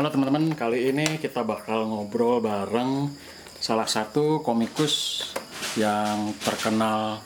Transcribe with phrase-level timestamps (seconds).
[0.00, 3.12] Halo teman-teman, kali ini kita bakal ngobrol bareng
[3.60, 5.28] salah satu komikus
[5.76, 7.20] yang terkenal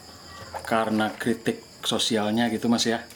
[0.67, 3.07] karena kritik sosialnya gitu mas ya.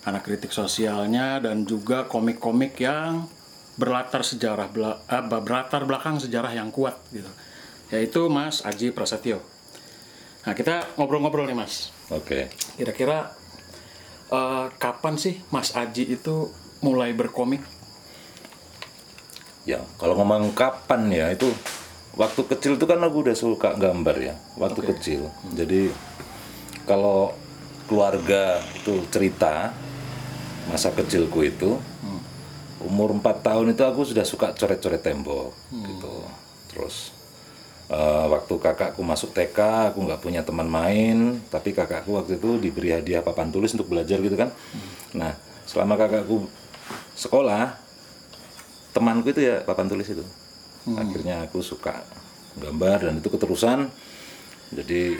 [0.00, 3.28] Karena kritik sosialnya dan juga komik-komik yang
[3.76, 7.28] berlatar sejarah bela- eh, berlatar belakang sejarah yang kuat gitu.
[7.92, 9.44] Yaitu Mas Aji Prasetyo.
[10.48, 11.92] Nah kita ngobrol-ngobrol nih mas.
[12.08, 12.48] Oke.
[12.80, 13.36] Kira-kira
[14.32, 16.48] eh, kapan sih Mas Aji itu
[16.80, 17.76] mulai berkomik?
[19.68, 21.52] Ya, kalau ngomong kapan ya itu
[22.16, 25.28] waktu kecil itu kan aku udah suka gambar ya, waktu kecil.
[25.52, 25.92] Jadi
[26.88, 27.36] kalau
[27.84, 29.76] keluarga itu cerita
[30.72, 31.76] masa kecilku itu
[32.80, 36.16] umur 4 tahun itu aku sudah suka coret-coret tembok gitu.
[36.72, 37.12] Terus
[37.92, 42.96] eh, waktu kakakku masuk TK aku nggak punya teman main, tapi kakakku waktu itu diberi
[42.96, 44.48] hadiah papan tulis untuk belajar gitu kan.
[45.12, 45.36] Nah,
[45.68, 46.48] selama kakakku
[47.20, 47.87] sekolah
[48.98, 50.26] temanku itu ya papan tulis itu.
[50.98, 52.02] Akhirnya aku suka
[52.58, 53.86] gambar dan itu keterusan.
[54.74, 55.16] Jadi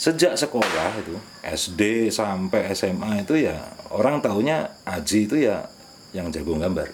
[0.00, 3.60] sejak sekolah itu SD sampai SMA itu ya
[3.92, 5.68] orang taunya Aji itu ya
[6.16, 6.88] yang jago gambar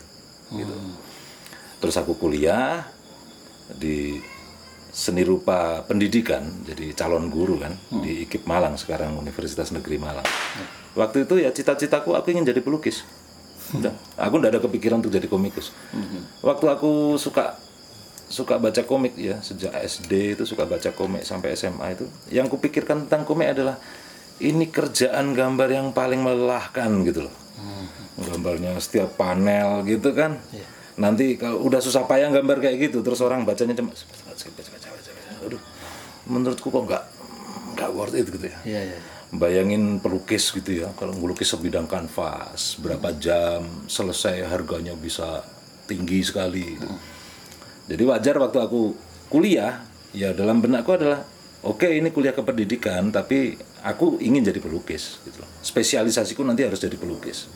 [0.52, 0.74] gitu.
[1.78, 2.84] Terus aku kuliah
[3.70, 4.18] di
[4.88, 10.26] seni rupa pendidikan jadi calon guru kan di IKIP Malang sekarang Universitas Negeri Malang.
[10.98, 13.06] Waktu itu ya cita-citaku aku ingin jadi pelukis
[13.68, 15.76] Udah, aku nggak ada kepikiran untuk jadi komikus.
[16.40, 17.60] Waktu aku suka
[18.28, 23.08] suka baca komik ya sejak SD itu suka baca komik sampai SMA itu, yang kupikirkan
[23.08, 23.80] tentang komik adalah
[24.38, 27.34] ini kerjaan gambar yang paling melelahkan gitu loh.
[28.18, 30.40] Gambarnya setiap panel gitu kan.
[30.98, 33.94] Nanti kalau udah susah payah gambar kayak gitu, terus orang bacanya cuma.
[35.46, 35.62] Aduh,
[36.26, 37.04] menurutku kok nggak
[37.78, 38.98] nggak worth it gitu ya Iya, iya.
[39.28, 45.44] Bayangin pelukis gitu ya kalau ngelukis sebidang kanvas berapa jam selesai harganya bisa
[45.84, 46.76] tinggi sekali.
[46.76, 46.88] Gitu.
[47.92, 48.96] jadi wajar waktu aku
[49.28, 49.84] kuliah
[50.16, 51.24] ya dalam benakku adalah
[51.64, 57.48] oke ini kuliah kependidikan tapi aku ingin jadi pelukis gitu spesialisasiku nanti harus jadi pelukis.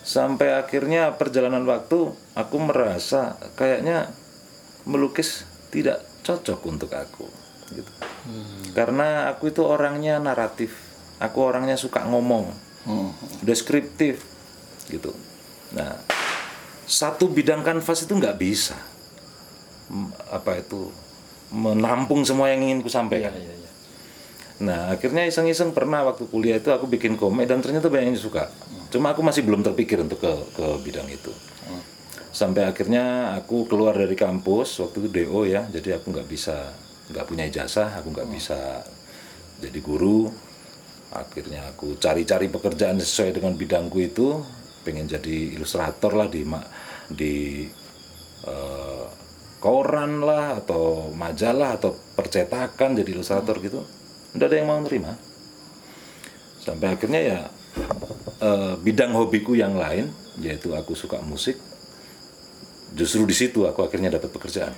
[0.00, 4.08] Sampai akhirnya perjalanan waktu aku merasa kayaknya
[4.88, 7.39] melukis tidak cocok untuk aku
[7.74, 7.92] gitu.
[8.76, 10.74] Karena aku itu orangnya naratif.
[11.20, 12.50] Aku orangnya suka ngomong.
[13.44, 14.24] Deskriptif
[14.88, 15.14] gitu.
[15.74, 16.00] Nah
[16.90, 18.74] satu bidang kanvas itu nggak bisa.
[20.30, 20.90] Apa itu
[21.50, 23.70] menampung semua yang ingin ku sampaikan Iya, iya.
[24.60, 28.52] Nah, akhirnya iseng-iseng pernah waktu kuliah itu aku bikin komik dan ternyata banyak yang suka.
[28.92, 31.32] Cuma aku masih belum terpikir untuk ke ke bidang itu.
[32.30, 36.76] Sampai akhirnya aku keluar dari kampus waktu itu DO ya, jadi aku nggak bisa
[37.10, 38.82] nggak punya ijazah, aku nggak bisa
[39.60, 40.30] jadi guru.
[41.10, 44.40] Akhirnya aku cari-cari pekerjaan sesuai dengan bidangku itu,
[44.86, 46.46] pengen jadi ilustrator lah di
[47.10, 47.66] di
[48.46, 49.06] eh,
[49.58, 53.82] koran lah atau majalah atau percetakan jadi ilustrator gitu.
[54.38, 55.12] Nggak ada yang mau nerima.
[56.62, 57.40] Sampai akhirnya ya
[58.40, 60.10] eh, bidang hobiku yang lain
[60.40, 61.58] yaitu aku suka musik
[62.94, 64.74] justru di situ aku akhirnya dapat pekerjaan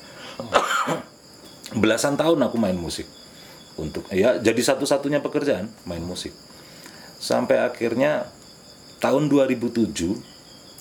[1.77, 3.07] belasan tahun aku main musik.
[3.81, 6.33] Untuk ya jadi satu-satunya pekerjaan main musik.
[7.17, 8.29] Sampai akhirnya
[9.01, 9.89] tahun 2007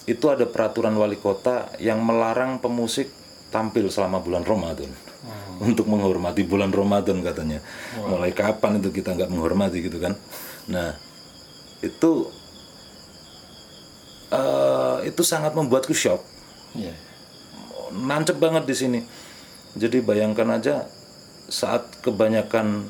[0.09, 3.07] itu ada peraturan wali kota yang melarang pemusik
[3.53, 4.90] tampil selama bulan Ramadan.
[5.62, 7.62] Untuk menghormati bulan Ramadan katanya.
[8.02, 10.18] Mulai kapan itu kita nggak menghormati gitu kan?
[10.66, 10.97] Nah
[11.85, 12.28] itu
[14.34, 16.23] eh, itu sangat membuatku shock.
[16.72, 16.96] Iya.
[17.91, 19.00] nancep banget di sini.
[19.76, 20.88] Jadi bayangkan aja
[21.48, 22.88] saat kebanyakan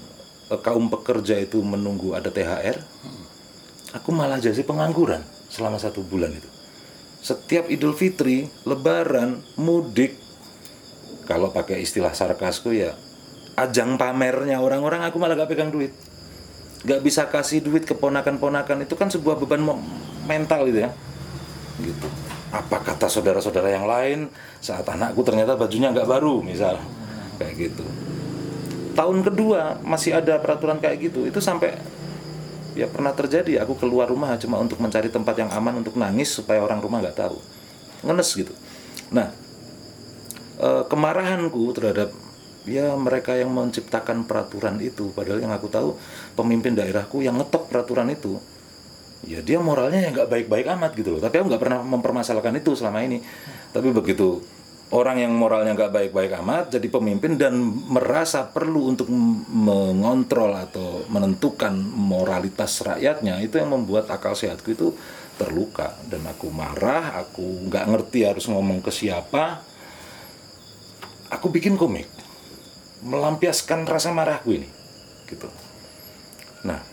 [0.49, 2.77] eh, kaum pekerja itu menunggu ada THR,
[3.93, 5.21] aku malah jadi pengangguran
[5.51, 6.49] selama satu bulan itu.
[7.21, 10.17] Setiap Idul Fitri, Lebaran, mudik,
[11.29, 12.97] kalau pakai istilah sarkasku ya,
[13.61, 15.93] ajang pamernya orang-orang aku malah gak pegang duit.
[16.81, 19.61] Gak bisa kasih duit ke ponakan-ponakan itu kan sebuah beban
[20.25, 20.91] mental gitu ya
[21.81, 22.07] gitu.
[22.51, 24.27] Apa kata saudara-saudara yang lain?
[24.59, 26.75] Saat anakku ternyata bajunya nggak baru misal.
[27.39, 27.85] Kayak gitu.
[28.91, 31.23] Tahun kedua masih ada peraturan kayak gitu.
[31.23, 31.79] Itu sampai
[32.75, 33.63] ya pernah terjadi.
[33.63, 37.17] Aku keluar rumah cuma untuk mencari tempat yang aman untuk nangis supaya orang rumah nggak
[37.17, 37.39] tahu.
[38.03, 38.51] Ngenes gitu.
[39.15, 39.31] Nah
[40.59, 42.11] eh, kemarahanku terhadap
[42.67, 45.97] ya mereka yang menciptakan peraturan itu padahal yang aku tahu
[46.37, 48.37] pemimpin daerahku yang ngetok peraturan itu
[49.25, 51.21] ya dia moralnya ya nggak baik-baik amat gitu loh.
[51.21, 53.21] Tapi aku nggak pernah mempermasalahkan itu selama ini.
[53.71, 54.41] Tapi begitu
[54.91, 57.55] orang yang moralnya nggak baik-baik amat jadi pemimpin dan
[57.87, 59.07] merasa perlu untuk
[59.47, 64.91] mengontrol atau menentukan moralitas rakyatnya itu yang membuat akal sehatku itu
[65.39, 65.95] terluka.
[66.05, 69.63] Dan aku marah aku nggak ngerti harus ngomong ke siapa.
[71.31, 72.11] Aku bikin komik
[73.01, 74.67] melampiaskan rasa marahku ini
[75.31, 75.47] gitu.
[76.67, 76.90] Nah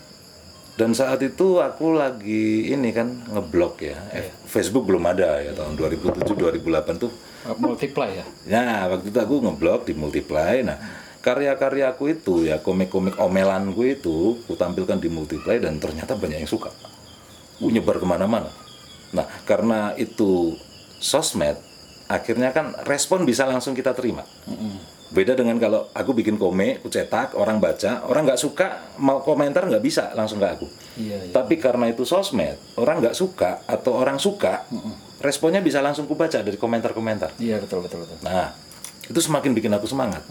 [0.79, 5.75] dan saat itu aku lagi ini kan ngeblok ya Eh, Facebook belum ada ya tahun
[5.75, 10.59] 2007 2008 tuh Uh, multiply ya Ya, waktu itu aku ngeblok di Multiply.
[10.59, 10.75] Nah,
[11.23, 16.67] karya-karyaku itu ya komik-komik omelanku itu ku tampilkan di Multiply dan ternyata banyak yang suka.
[17.55, 18.51] Ku nyebar ke mana-mana.
[19.15, 20.51] Nah, karena itu
[20.99, 21.55] sosmed,
[22.11, 24.27] akhirnya kan respon bisa langsung kita terima.
[25.09, 29.65] Beda dengan kalau aku bikin komik, ku cetak, orang baca, orang nggak suka, mau komentar
[29.65, 30.67] nggak bisa langsung ke aku.
[31.01, 34.69] iya iya Tapi karena itu sosmed, orang nggak suka atau orang suka,
[35.17, 37.33] responnya bisa langsung ku baca dari komentar-komentar.
[37.41, 38.53] iya betul betul betul Nah,
[39.09, 40.21] itu semakin bikin aku semangat.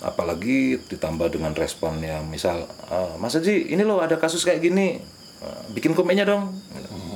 [0.00, 4.98] Apalagi ditambah dengan responnya, misal, "Eh, Mas Haji, ini loh ada kasus kayak gini,
[5.40, 6.52] Eh, bikin komiknya dong.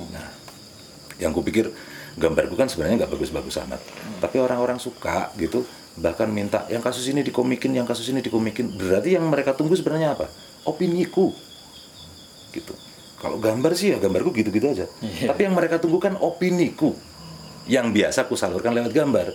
[0.08, 0.28] Nah,
[1.20, 1.68] yang kupikir
[2.16, 3.76] gambarku kan sebenarnya nggak bagus-bagus amat,
[4.16, 5.60] tapi orang-orang suka gitu,
[5.94, 8.74] bahkan minta yang kasus ini dikomikin, yang kasus ini dikomikin.
[8.74, 10.26] Berarti yang mereka tunggu sebenarnya apa?
[10.66, 11.30] Opiniku,
[12.50, 12.74] gitu.
[13.20, 14.86] Kalau gambar sih ya gambarku gitu-gitu aja.
[15.00, 15.32] Iya.
[15.32, 16.92] Tapi yang mereka tunggu kan opiniku,
[17.64, 19.32] yang biasa aku salurkan lewat gambar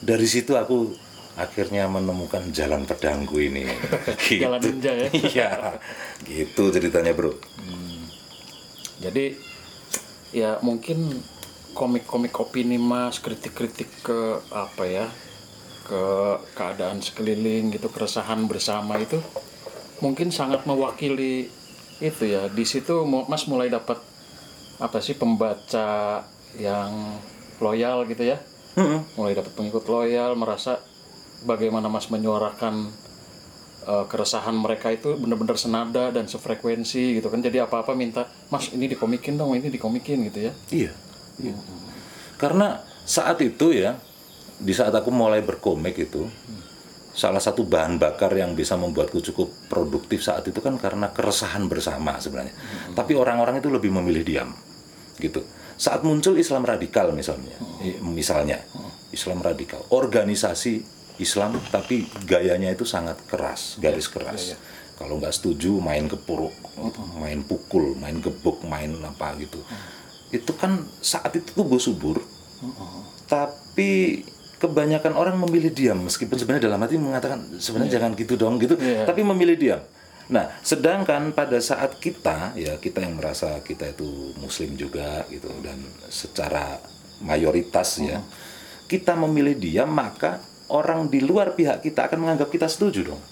[0.00, 0.92] dari situ aku
[1.36, 3.68] akhirnya menemukan jalan pedangku ini
[4.24, 4.48] gitu.
[4.48, 5.08] Jalan ninja ya?
[5.12, 5.50] iya
[6.24, 7.36] gitu ceritanya bro
[8.96, 9.36] jadi
[10.32, 11.20] ya mungkin
[11.76, 15.06] komik-komik opini mas kritik-kritik ke apa ya
[15.84, 16.02] ke
[16.56, 19.20] keadaan sekeliling gitu keresahan bersama itu
[20.00, 21.52] mungkin sangat mewakili
[22.00, 22.48] itu ya.
[22.50, 24.00] Di situ mas mulai dapat
[24.76, 26.20] apa sih pembaca
[26.60, 27.20] yang
[27.60, 28.40] loyal gitu ya.
[29.16, 30.80] Mulai dapat pengikut loyal merasa
[31.48, 32.92] bagaimana mas menyuarakan
[33.88, 37.40] eh, keresahan mereka itu benar-benar senada dan sefrekuensi gitu kan.
[37.40, 40.52] Jadi apa-apa minta mas ini dikomikin dong ini dikomikin gitu ya.
[40.68, 40.92] Iya,
[41.38, 41.54] iya.
[42.36, 43.96] karena saat itu ya
[44.56, 46.26] di saat aku mulai berkomik itu
[47.16, 52.20] salah satu bahan bakar yang bisa membuatku cukup produktif saat itu kan karena keresahan bersama
[52.20, 52.52] sebenarnya.
[52.92, 54.52] Tapi orang-orang itu lebih memilih diam
[55.16, 55.40] gitu.
[55.80, 58.60] Saat muncul Islam radikal misalnya i- misalnya
[59.16, 59.80] Islam radikal.
[59.88, 60.84] Organisasi
[61.16, 64.52] Islam tapi gayanya itu sangat keras garis keras.
[64.96, 66.52] Kalau nggak setuju main kepuruk
[67.16, 69.60] main pukul main gebuk main apa gitu
[70.30, 72.18] itu kan saat itu tubuh subur.
[73.26, 74.22] Tapi
[74.56, 79.04] kebanyakan orang memilih diam meskipun sebenarnya dalam hati mengatakan sebenarnya jangan gitu dong gitu Iya.
[79.04, 79.80] tapi memilih diam.
[80.32, 85.76] Nah sedangkan pada saat kita ya kita yang merasa kita itu muslim juga gitu dan
[86.08, 86.80] secara
[87.20, 88.24] mayoritas ya
[88.88, 90.40] kita memilih diam maka
[90.72, 93.22] orang di luar pihak kita akan menganggap kita setuju dong.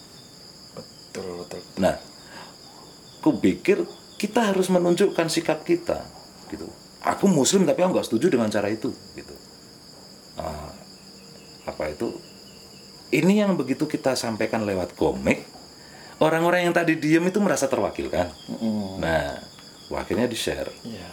[0.76, 1.61] Betul betul.
[1.81, 1.96] Nah,
[3.23, 3.82] ku pikir
[4.14, 6.06] kita harus menunjukkan sikap kita,
[6.50, 6.67] gitu.
[7.05, 9.35] Aku Muslim tapi aku nggak setuju dengan cara itu, gitu.
[10.41, 10.73] Ah,
[11.69, 12.17] apa itu?
[13.12, 15.45] Ini yang begitu kita sampaikan lewat komik,
[16.19, 18.33] orang-orang yang tadi diem itu merasa terwakilkan.
[18.99, 19.39] Nah,
[19.93, 20.73] akhirnya di share.
[20.83, 21.09] Iya.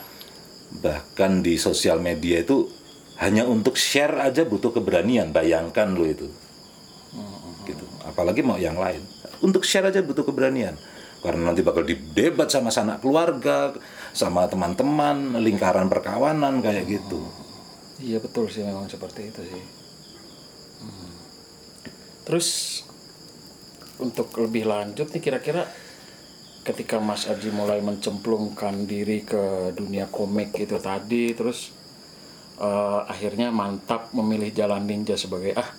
[0.79, 2.71] Bahkan di sosial media itu
[3.19, 5.29] hanya untuk share aja butuh keberanian.
[5.35, 6.31] Bayangkan lo itu
[7.65, 7.85] gitu.
[8.05, 9.01] Apalagi mau yang lain.
[9.41, 10.77] Untuk share aja butuh keberanian.
[11.21, 13.77] Karena nanti bakal didebat sama sanak keluarga,
[14.09, 17.21] sama teman-teman, lingkaran perkawanan kayak gitu.
[18.01, 19.63] Iya betul sih memang seperti itu sih.
[20.81, 21.13] Hmm.
[22.25, 22.47] Terus
[24.01, 25.69] untuk lebih lanjut nih kira-kira
[26.65, 31.69] ketika Mas Aji mulai mencemplungkan diri ke dunia komik itu tadi, terus
[32.57, 35.69] eh, akhirnya mantap memilih jalan ninja sebagai ah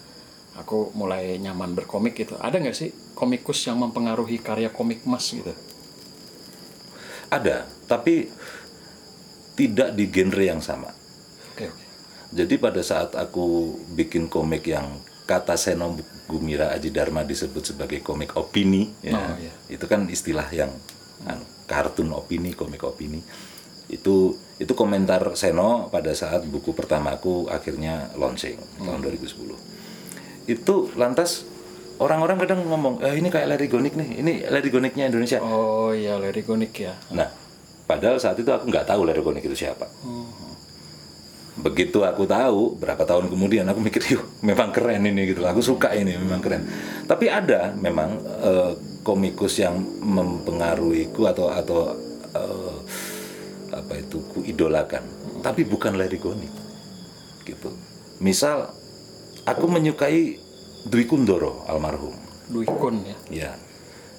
[0.56, 2.37] aku mulai nyaman berkomik gitu.
[2.37, 5.52] Ada nggak sih komikus yang mempengaruhi karya komik Mas gitu?
[7.32, 8.28] Ada, tapi
[9.56, 10.92] tidak di genre yang sama.
[11.52, 11.85] Oke oke.
[12.32, 15.97] Jadi pada saat aku bikin komik yang kata Seno
[16.28, 19.52] Gumira Aji Dharma disebut sebagai komik opini, ya, Oh, iya.
[19.68, 20.73] itu kan istilah yang
[21.28, 23.21] anu, kartun opini, komik opini.
[23.88, 29.56] Itu itu komentar Seno pada saat buku pertamaku akhirnya launching tahun 2010.
[30.46, 31.46] Itu lantas
[32.02, 35.38] orang-orang kadang ngomong, eh, ini kayak Lerigonik nih, ini Lerigoniknya Indonesia.
[35.38, 36.99] Oh iya Lerigonik ya.
[37.14, 37.30] Nah,
[37.87, 39.87] padahal saat itu aku nggak tahu Lerigonik itu siapa.
[41.52, 45.44] Begitu aku tahu, berapa tahun kemudian aku mikir, yuk, memang keren ini gitu.
[45.44, 46.64] Aku suka ini, memang keren.
[47.04, 48.72] Tapi ada memang eh,
[49.04, 51.92] komikus yang mempengaruhiku atau atau
[52.34, 52.76] eh,
[53.72, 55.04] apa itu ku idolakan,
[55.44, 56.50] tapi bukan Lerigonik,
[57.44, 57.72] gitu.
[58.20, 58.68] Misal,
[59.46, 60.38] aku menyukai
[60.87, 62.14] Dwi Kundoro almarhum.
[62.50, 63.16] Duikun ya.
[63.30, 63.52] Ya,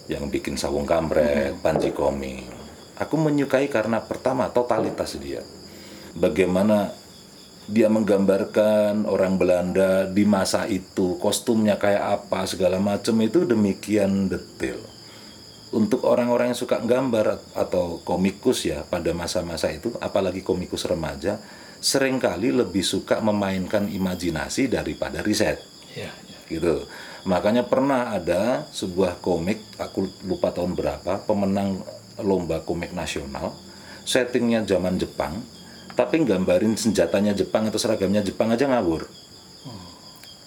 [0.07, 2.63] yang bikin Sawung Kampret, Panji Koming.
[2.97, 5.41] aku menyukai karena pertama totalitas dia
[6.13, 6.93] bagaimana
[7.65, 14.77] dia menggambarkan orang Belanda di masa itu kostumnya kayak apa segala macam itu demikian detail
[15.73, 21.41] untuk orang-orang yang suka gambar atau komikus ya pada masa-masa itu apalagi komikus remaja
[21.83, 25.59] sering kali lebih suka memainkan imajinasi daripada riset.
[25.91, 26.09] Ya,
[26.47, 26.87] gitu.
[27.27, 31.83] Makanya pernah ada sebuah komik aku lupa tahun berapa pemenang
[32.23, 33.51] lomba komik nasional
[34.03, 35.39] settingnya zaman Jepang
[35.93, 39.05] tapi gambarin senjatanya Jepang atau seragamnya Jepang aja ngawur.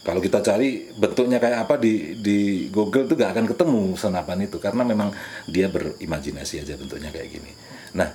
[0.06, 4.62] Kalau kita cari bentuknya kayak apa di di Google tuh gak akan ketemu senapan itu
[4.62, 5.10] karena memang
[5.50, 7.50] dia berimajinasi aja bentuknya kayak gini.
[7.98, 8.06] Nah,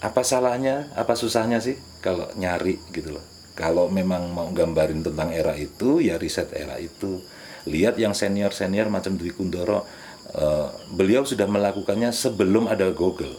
[0.00, 3.24] apa salahnya, apa susahnya sih kalau nyari gitu loh.
[3.52, 7.20] Kalau memang mau gambarin tentang era itu, ya riset era itu.
[7.68, 9.84] Lihat yang senior-senior macam Dwi Kundoro,
[10.32, 13.36] eh, beliau sudah melakukannya sebelum ada Google.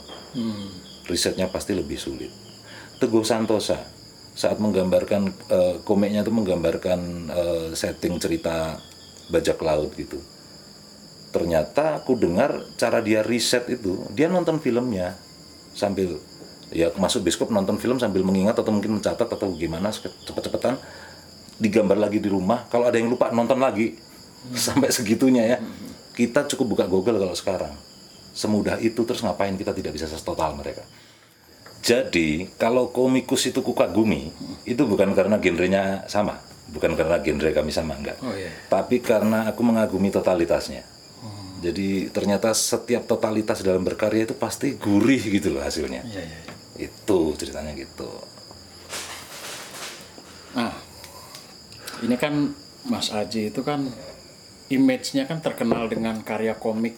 [1.09, 2.29] Risetnya pasti lebih sulit.
[3.01, 3.81] Teguh Santosa
[4.37, 6.99] saat menggambarkan eh, komiknya itu menggambarkan
[7.33, 8.77] eh, setting cerita
[9.33, 10.21] bajak laut gitu.
[11.33, 15.17] Ternyata aku dengar cara dia riset itu, dia nonton filmnya
[15.73, 16.21] sambil
[16.71, 20.79] ya masuk bioskop nonton film sambil mengingat atau mungkin mencatat atau gimana cepet-cepetan
[21.61, 22.65] digambar lagi di rumah.
[22.71, 23.93] Kalau ada yang lupa nonton lagi
[24.67, 25.57] sampai segitunya ya.
[26.11, 27.73] Kita cukup buka Google kalau sekarang.
[28.31, 30.83] Semudah itu terus ngapain kita tidak bisa total mereka.
[31.81, 34.29] Jadi kalau komikus itu kukagumi
[34.69, 36.37] itu bukan karena genrenya sama,
[36.69, 38.21] bukan karena genre kami sama enggak.
[38.21, 38.53] Oh, iya.
[38.69, 40.85] Tapi karena aku mengagumi totalitasnya.
[41.61, 46.01] Jadi ternyata setiap totalitas dalam berkarya itu pasti gurih gitu loh hasilnya.
[46.05, 46.39] Iya, iya.
[46.81, 48.09] Itu ceritanya gitu.
[50.57, 50.73] Nah,
[52.01, 52.51] ini kan
[52.89, 53.85] Mas Aji itu kan
[54.73, 56.97] image-nya kan terkenal dengan karya komik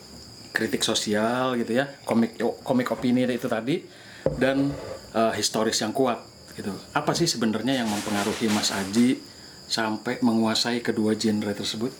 [0.53, 3.83] kritik sosial gitu ya, komik komik opini itu tadi
[4.39, 4.71] dan
[5.11, 6.23] eh, historis yang kuat
[6.55, 6.71] gitu.
[6.95, 9.19] Apa sih sebenarnya yang mempengaruhi Mas Aji
[9.67, 11.91] sampai menguasai kedua genre tersebut?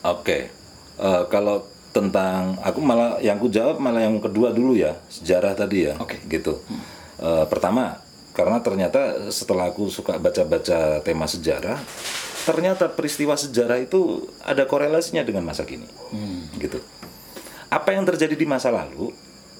[0.00, 0.60] Oke,
[1.00, 5.90] Eh, kalau tentang aku malah yang ku jawab malah yang kedua dulu ya sejarah tadi
[5.90, 6.22] ya, Oke.
[6.30, 6.62] gitu.
[7.20, 7.98] Eh, pertama
[8.30, 11.76] karena ternyata setelah aku suka baca-baca tema sejarah,
[12.46, 15.84] ternyata peristiwa sejarah itu ada korelasinya dengan masa kini,
[16.62, 16.78] gitu.
[17.68, 19.10] Apa yang terjadi di masa lalu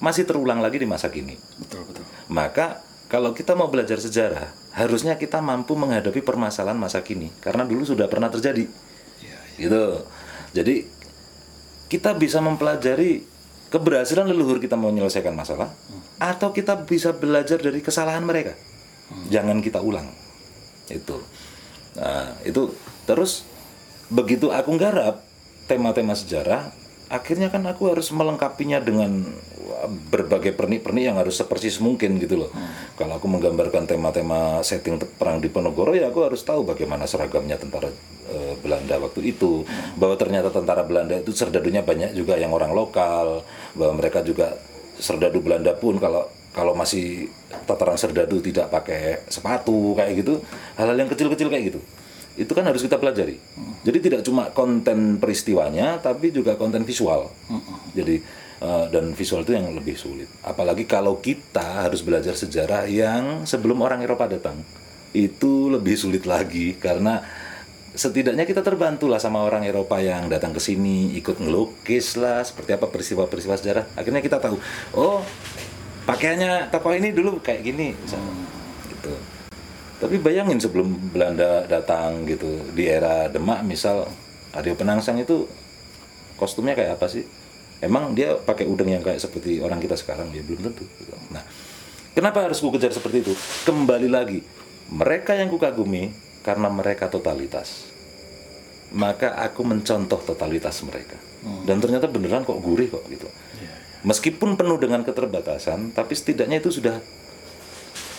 [0.01, 1.37] masih terulang lagi di masa kini.
[1.61, 2.03] Betul betul.
[2.31, 7.83] Maka kalau kita mau belajar sejarah, harusnya kita mampu menghadapi permasalahan masa kini karena dulu
[7.83, 8.65] sudah pernah terjadi.
[9.19, 9.83] Iya, Gitu.
[10.55, 10.75] Jadi
[11.91, 13.27] kita bisa mempelajari
[13.67, 15.75] keberhasilan leluhur kita menyelesaikan masalah
[16.23, 18.55] atau kita bisa belajar dari kesalahan mereka.
[19.27, 20.07] Jangan kita ulang.
[20.87, 21.19] Itu.
[21.99, 22.71] Nah, itu
[23.03, 23.43] terus
[24.07, 25.19] begitu aku nggarap
[25.67, 26.71] tema-tema sejarah,
[27.11, 29.27] akhirnya kan aku harus melengkapinya dengan
[30.13, 32.51] berbagai pernik-pernik yang harus sepersis mungkin gitu loh.
[32.95, 37.89] Kalau aku menggambarkan tema-tema setting perang di Ponorogo ya aku harus tahu bagaimana seragamnya tentara
[38.29, 39.65] eh, Belanda waktu itu,
[39.97, 44.55] bahwa ternyata tentara Belanda itu serdadunya banyak juga yang orang lokal, bahwa mereka juga
[45.01, 47.31] serdadu Belanda pun kalau kalau masih
[47.63, 50.43] tataran serdadu tidak pakai sepatu kayak gitu,
[50.75, 51.81] hal-hal yang kecil-kecil kayak gitu
[52.39, 53.35] itu kan harus kita pelajari.
[53.83, 57.27] Jadi tidak cuma konten peristiwanya, tapi juga konten visual.
[57.97, 58.21] Jadi
[58.61, 60.29] eh, dan visual itu yang lebih sulit.
[60.45, 64.63] Apalagi kalau kita harus belajar sejarah yang sebelum orang Eropa datang,
[65.11, 67.19] itu lebih sulit lagi karena
[67.91, 72.79] setidaknya kita terbantu lah sama orang Eropa yang datang ke sini ikut ngelukis lah seperti
[72.79, 73.85] apa peristiwa-peristiwa sejarah.
[73.99, 74.55] Akhirnya kita tahu,
[74.95, 75.19] oh
[76.07, 77.91] pakaiannya tokoh ini dulu kayak gini.
[80.01, 84.09] Tapi bayangin sebelum Belanda datang gitu di era Demak misal
[84.57, 85.45] Aryo Penangsang itu
[86.41, 87.21] kostumnya kayak apa sih?
[87.85, 90.89] Emang dia pakai udeng yang kayak seperti orang kita sekarang ya belum tentu.
[90.97, 91.13] gitu.
[91.29, 91.45] Nah,
[92.17, 93.33] kenapa harus ku kejar seperti itu?
[93.65, 94.41] Kembali lagi,
[94.89, 96.09] mereka yang kukagumi
[96.41, 97.93] karena mereka totalitas.
[98.91, 101.17] Maka aku mencontoh totalitas mereka.
[101.65, 103.25] Dan ternyata beneran kok gurih kok gitu.
[104.01, 106.97] Meskipun penuh dengan keterbatasan, tapi setidaknya itu sudah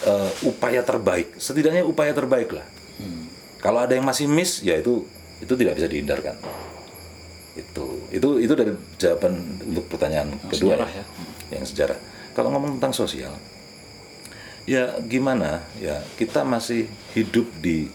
[0.02, 1.38] eh, upaya terbaik.
[1.38, 2.66] Setidaknya upaya terbaik lah.
[3.62, 5.06] Kalau ada yang masih miss, ya itu
[5.38, 6.34] itu tidak bisa dihindarkan.
[7.54, 11.04] Itu itu itu dari jawaban untuk pertanyaan kedua sejarah ya,
[11.54, 11.98] yang sejarah.
[12.34, 13.30] Kalau ngomong tentang sosial,
[14.66, 17.86] ya gimana ya kita masih hidup di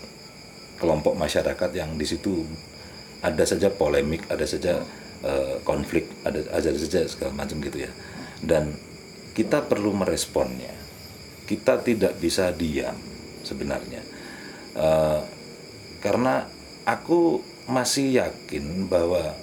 [0.79, 2.47] kelompok masyarakat yang di situ
[3.19, 4.87] ada saja polemik, ada saja
[5.27, 7.91] eh, konflik, ada ada saja segala macam gitu ya.
[8.39, 8.71] Dan
[9.35, 10.76] kita perlu meresponnya.
[11.47, 12.95] Kita tidak bisa diam
[13.47, 14.03] sebenarnya.
[14.77, 15.21] Eh,
[16.03, 16.45] karena
[16.85, 19.33] aku masih yakin bahwa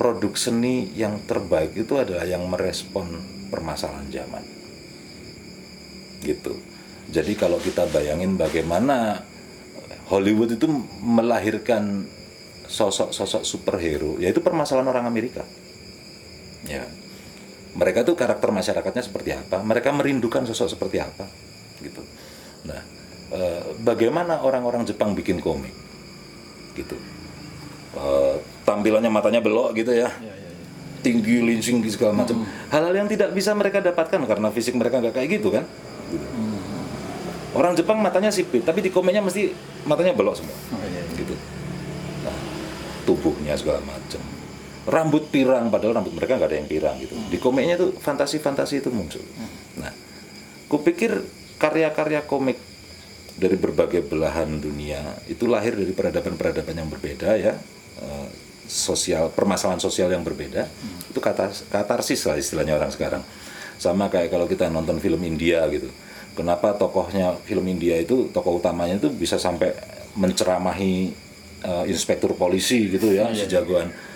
[0.00, 3.20] produk seni yang terbaik itu adalah yang merespon
[3.52, 4.44] permasalahan zaman.
[6.24, 6.56] Gitu.
[7.10, 9.26] Jadi kalau kita bayangin bagaimana
[10.08, 10.70] Hollywood itu
[11.02, 12.06] melahirkan
[12.70, 15.42] sosok-sosok superhero, yaitu permasalahan orang Amerika.
[16.70, 16.86] Ya.
[17.70, 19.62] Mereka tuh karakter masyarakatnya seperti apa?
[19.62, 21.26] Mereka merindukan sosok seperti apa?
[21.78, 22.02] Gitu.
[22.66, 22.80] Nah,
[23.30, 25.70] eh, bagaimana orang-orang Jepang bikin komik?
[26.74, 26.98] Gitu.
[27.94, 28.34] Eh,
[28.66, 30.10] tampilannya matanya belok gitu ya.
[31.00, 32.44] Tinggi, lincing segala macam.
[32.68, 35.64] Hal-hal yang tidak bisa mereka dapatkan karena fisik mereka nggak kayak gitu kan.
[36.10, 36.26] Gitu.
[37.50, 39.50] Orang Jepang matanya sipit, tapi di komiknya mesti
[39.82, 40.54] matanya belok semua.
[40.70, 41.14] Oh, iya, iya.
[41.18, 41.34] Gitu.
[42.22, 42.36] Nah,
[43.08, 44.22] tubuhnya segala macam.
[44.90, 47.14] Rambut pirang, padahal rambut mereka nggak ada yang pirang gitu.
[47.30, 49.22] Di komiknya tuh fantasi-fantasi itu muncul.
[49.78, 49.94] Nah,
[50.66, 51.22] kupikir
[51.62, 52.58] karya-karya komik
[53.38, 57.54] dari berbagai belahan dunia itu lahir dari peradaban-peradaban yang berbeda ya.
[58.02, 58.28] Eh,
[58.66, 60.66] sosial permasalahan sosial yang berbeda.
[61.06, 63.22] Itu kata katarsis lah istilahnya orang sekarang.
[63.78, 65.86] Sama kayak kalau kita nonton film India gitu.
[66.34, 69.70] Kenapa tokohnya film India itu tokoh utamanya itu bisa sampai
[70.18, 70.94] menceramahi
[71.62, 74.09] eh, inspektur polisi gitu ya sejagoan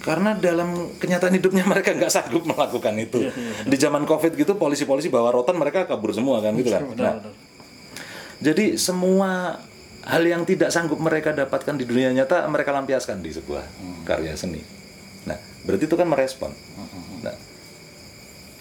[0.00, 3.28] karena dalam kenyataan hidupnya mereka nggak sanggup melakukan itu
[3.68, 7.14] di zaman covid gitu polisi-polisi bawa rotan mereka kabur semua kan gitu kan nah,
[8.40, 9.60] jadi semua
[10.04, 13.64] hal yang tidak sanggup mereka dapatkan di dunia nyata mereka lampiaskan di sebuah
[14.08, 14.64] karya seni.
[15.28, 15.36] Nah,
[15.68, 16.52] berarti itu kan merespon.
[17.20, 17.36] Nah,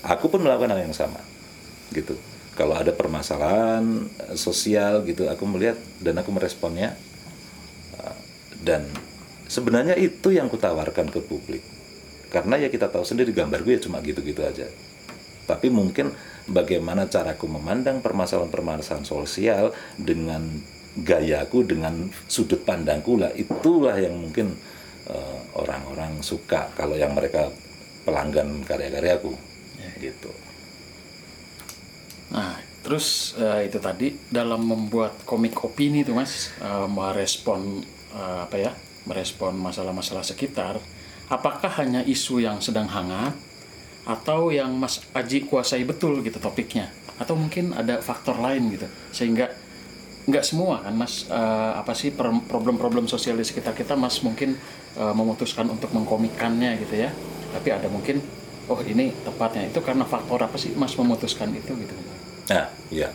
[0.03, 1.23] aku pun melakukan hal yang sama,
[1.95, 2.19] gitu.
[2.59, 6.99] Kalau ada permasalahan sosial gitu, aku melihat dan aku meresponnya.
[7.95, 8.15] Eh,
[8.59, 8.91] Dan
[9.49, 11.65] sebenarnya itu yang kutawarkan ke publik.
[12.29, 14.69] Karena ya kita tahu sendiri gambar gue ya cuma gitu-gitu aja.
[15.49, 16.13] Tapi mungkin
[16.45, 20.45] bagaimana caraku memandang permasalahan-permasalahan sosial dengan
[20.93, 24.53] gayaku dengan sudut pandangku lah itulah yang mungkin
[25.09, 27.49] eh, orang-orang suka kalau yang mereka
[28.05, 29.33] pelanggan karya-karyaku
[29.99, 30.31] gitu.
[32.29, 37.81] Nah, terus eh, itu tadi dalam membuat komik opini tuh Mas, eh, merespon
[38.13, 38.71] eh, apa ya?
[39.07, 40.79] Merespon masalah-masalah sekitar,
[41.31, 43.37] apakah hanya isu yang sedang hangat
[44.03, 46.91] atau yang Mas Aji kuasai betul gitu topiknya?
[47.19, 49.51] Atau mungkin ada faktor lain gitu sehingga
[50.29, 54.55] nggak semua kan Mas eh, apa sih problem-problem sosial di sekitar kita Mas mungkin
[54.97, 57.11] eh, memutuskan untuk mengkomikannya gitu ya.
[57.49, 58.21] Tapi ada mungkin
[58.69, 61.93] oh ini tepatnya itu karena faktor apa sih Mas memutuskan itu gitu.
[62.53, 63.09] Nah, ya.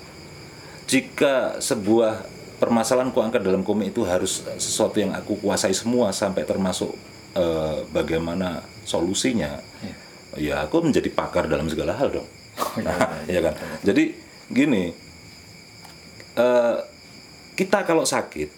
[0.84, 2.33] Jika sebuah
[2.64, 6.96] permasalahan angkat dalam komik itu harus sesuatu yang aku kuasai semua sampai termasuk
[7.36, 9.60] eh, bagaimana solusinya,
[10.40, 12.28] ya aku menjadi pakar dalam segala hal dong.
[12.54, 12.98] Oh, iya, Nah,
[13.28, 13.54] ya kan.
[13.84, 14.16] Jadi
[14.48, 14.96] gini,
[16.40, 16.76] eh,
[17.52, 18.48] kita kalau sakit,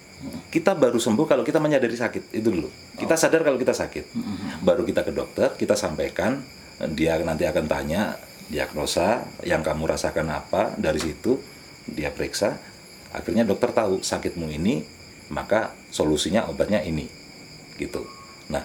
[0.55, 2.71] kita baru sembuh kalau kita menyadari sakit itu dulu.
[2.97, 4.17] Kita sadar kalau kita sakit,
[4.65, 6.41] baru kita ke dokter, kita sampaikan,
[6.97, 8.17] dia nanti akan tanya
[8.47, 11.37] diagnosa yang kamu rasakan apa dari situ
[11.87, 12.57] dia periksa,
[13.15, 14.83] akhirnya dokter tahu sakitmu ini,
[15.31, 17.07] maka solusinya obatnya ini,
[17.79, 18.07] gitu.
[18.51, 18.63] Nah,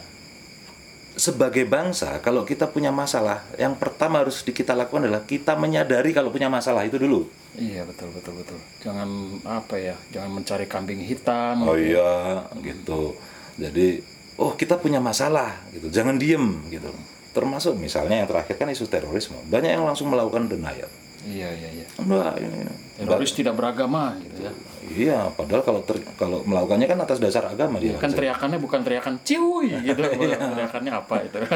[1.17, 6.31] sebagai bangsa kalau kita punya masalah yang pertama harus kita lakukan adalah kita menyadari kalau
[6.31, 8.55] punya masalah itu dulu Iya betul betul betul.
[8.79, 11.67] Jangan apa ya, jangan mencari kambing hitam.
[11.67, 13.11] oh iya gitu
[13.59, 13.99] jadi
[14.39, 16.89] oh kita punya masalah gitu jangan diem gitu
[17.31, 20.87] termasuk misalnya yang terakhir kan isu terorisme banyak yang langsung melakukan denial
[21.21, 21.85] Iya iya iya.
[22.01, 22.73] enggak ini, ini.
[23.05, 24.53] Teroris tidak beragama gitu ya.
[24.91, 27.93] iya padahal kalau ter- kalau melakukannya kan atas dasar agama dia.
[28.01, 31.39] Kan teriakannya bukan teriakan ciuy gitu, bukan teriakannya apa itu.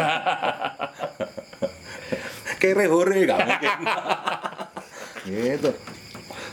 [2.62, 3.72] kere hore nggak mungkin.
[5.26, 5.72] Gitu.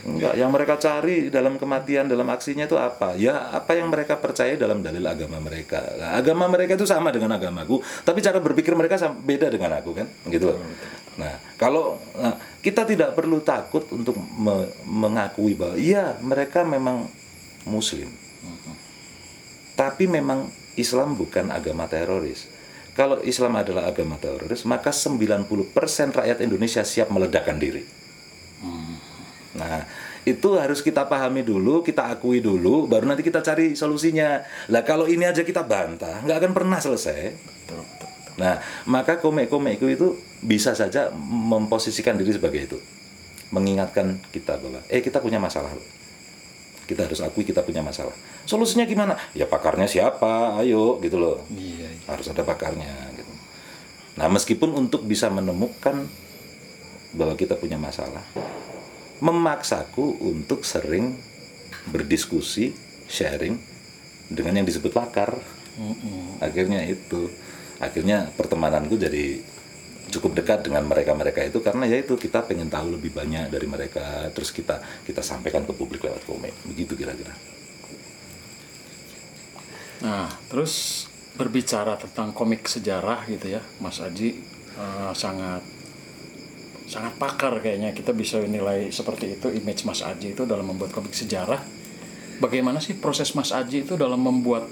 [0.03, 3.13] Enggak yang mereka cari dalam kematian dalam aksinya itu apa?
[3.15, 5.79] Ya apa yang mereka percaya dalam dalil agama mereka.
[5.95, 10.09] Nah, agama mereka itu sama dengan agamaku tapi cara berpikir mereka beda dengan aku kan?
[10.27, 10.57] Gitu.
[11.21, 17.11] Nah kalau nah, kita tidak perlu takut untuk me- mengakui bahwa iya mereka memang
[17.67, 18.07] muslim
[19.73, 22.49] tapi memang Islam bukan agama teroris.
[22.93, 25.33] Kalau Islam adalah agama teroris, maka 90%
[26.13, 27.81] rakyat Indonesia siap meledakkan diri.
[29.57, 29.85] Nah,
[30.25, 34.45] itu harus kita pahami dulu, kita akui dulu, baru nanti kita cari solusinya.
[34.69, 37.33] Lah kalau ini aja kita bantah, nggak akan pernah selesai.
[38.37, 42.77] Nah, maka komik-komikku itu bisa saja memposisikan diri sebagai itu.
[43.49, 45.87] Mengingatkan kita bahwa, eh kita punya masalah loh
[46.83, 48.11] kita harus akui kita punya masalah.
[48.43, 49.15] Solusinya gimana?
[49.31, 50.59] Ya pakarnya siapa?
[50.59, 51.39] Ayo gitu loh.
[51.47, 51.87] Iya.
[51.87, 52.11] iya.
[52.11, 53.31] Harus ada pakarnya gitu.
[54.19, 56.05] Nah, meskipun untuk bisa menemukan
[57.17, 58.21] bahwa kita punya masalah,
[59.23, 61.17] memaksaku untuk sering
[61.89, 62.75] berdiskusi,
[63.09, 63.57] sharing
[64.29, 65.33] dengan yang disebut pakar.
[66.37, 67.31] Akhirnya itu,
[67.81, 69.41] akhirnya pertemananku jadi
[70.11, 74.27] cukup dekat dengan mereka-mereka itu karena ya itu kita pengen tahu lebih banyak dari mereka
[74.35, 77.31] terus kita kita sampaikan ke publik lewat komik begitu kira-kira
[80.03, 81.05] Nah, terus
[81.39, 84.35] berbicara tentang komik sejarah gitu ya, Mas Aji
[84.75, 85.63] eh, sangat
[86.83, 91.15] sangat pakar kayaknya kita bisa nilai seperti itu image Mas Aji itu dalam membuat komik
[91.15, 91.63] sejarah.
[92.43, 94.67] Bagaimana sih proses Mas Aji itu dalam membuat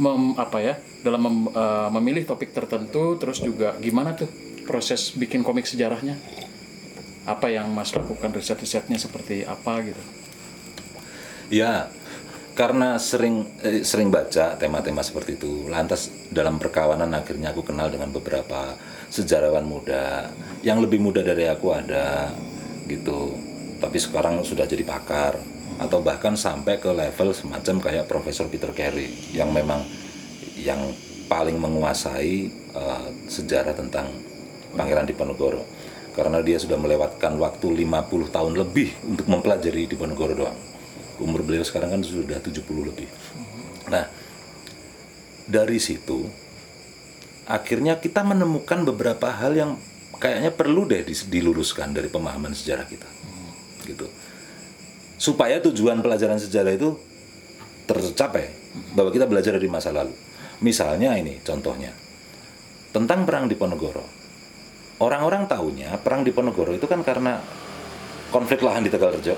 [0.00, 4.32] mem, apa ya, dalam mem- eh, memilih topik tertentu, terus juga gimana tuh
[4.70, 6.14] proses bikin komik sejarahnya?
[7.26, 10.02] Apa yang Mas lakukan riset-risetnya seperti apa gitu?
[11.50, 11.90] Ya,
[12.54, 18.14] karena sering eh, sering baca tema-tema seperti itu, lantas dalam perkawanan akhirnya aku kenal dengan
[18.14, 18.78] beberapa
[19.10, 20.30] sejarawan muda
[20.62, 22.30] yang lebih muda dari aku ada
[22.86, 23.34] gitu.
[23.82, 25.40] Tapi sekarang sudah jadi pakar
[25.80, 29.82] atau bahkan sampai ke level semacam kayak Profesor Peter Carey yang memang
[30.54, 30.78] yang
[31.26, 32.34] paling menguasai
[32.76, 34.29] eh, sejarah tentang
[34.74, 35.62] Pangeran Diponegoro
[36.14, 40.58] karena dia sudah melewatkan waktu 50 tahun lebih untuk mempelajari Diponegoro doang
[41.20, 43.06] umur beliau sekarang kan sudah 70 lebih.
[43.92, 44.08] Nah,
[45.44, 46.24] dari situ
[47.44, 49.70] akhirnya kita menemukan beberapa hal yang
[50.16, 53.08] kayaknya perlu deh diluruskan dari pemahaman sejarah kita.
[53.84, 54.08] Gitu.
[55.20, 56.96] Supaya tujuan pelajaran sejarah itu
[57.84, 58.48] tercapai
[58.96, 60.16] bahwa kita belajar dari masa lalu.
[60.64, 61.92] Misalnya ini contohnya.
[62.90, 64.19] Tentang perang di Ponegoro.
[65.00, 67.40] Orang-orang tahunya perang di Ponegoro itu kan karena
[68.28, 69.34] konflik lahan di Tegalrejo.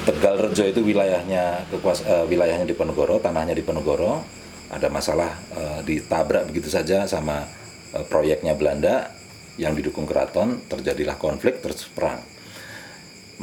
[0.00, 4.24] Tegal Rejo itu wilayahnya kekuas eh, wilayahnya di Ponegoro, tanahnya di Ponegoro.
[4.72, 7.44] Ada masalah eh, ditabrak begitu saja sama
[7.92, 9.12] eh, proyeknya Belanda
[9.60, 12.24] yang didukung keraton, terjadilah konflik terus perang.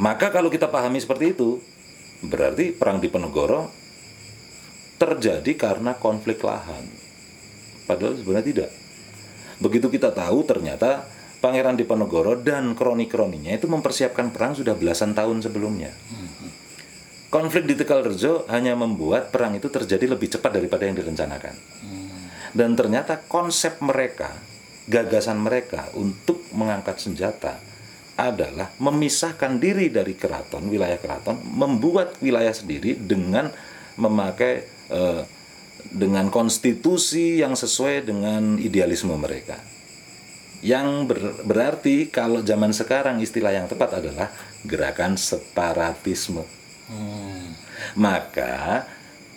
[0.02, 1.62] Maka kalau kita pahami seperti itu,
[2.26, 3.70] berarti perang di Ponegoro
[4.98, 6.84] terjadi karena konflik lahan.
[7.86, 8.70] Padahal sebenarnya tidak.
[9.58, 11.06] Begitu kita tahu ternyata
[11.38, 15.94] Pangeran Diponegoro dan kroni-kroninya itu mempersiapkan perang sudah belasan tahun sebelumnya.
[17.28, 21.54] Konflik di Tegalrejo hanya membuat perang itu terjadi lebih cepat daripada yang direncanakan.
[22.56, 24.32] Dan ternyata konsep mereka,
[24.88, 27.60] gagasan mereka untuk mengangkat senjata
[28.18, 33.52] adalah memisahkan diri dari keraton, wilayah keraton, membuat wilayah sendiri dengan
[33.94, 35.22] memakai eh,
[35.88, 39.58] dengan konstitusi yang sesuai dengan idealisme mereka.
[40.58, 44.28] Yang ber- berarti kalau zaman sekarang istilah yang tepat adalah
[44.66, 46.42] gerakan separatisme.
[47.94, 48.84] Maka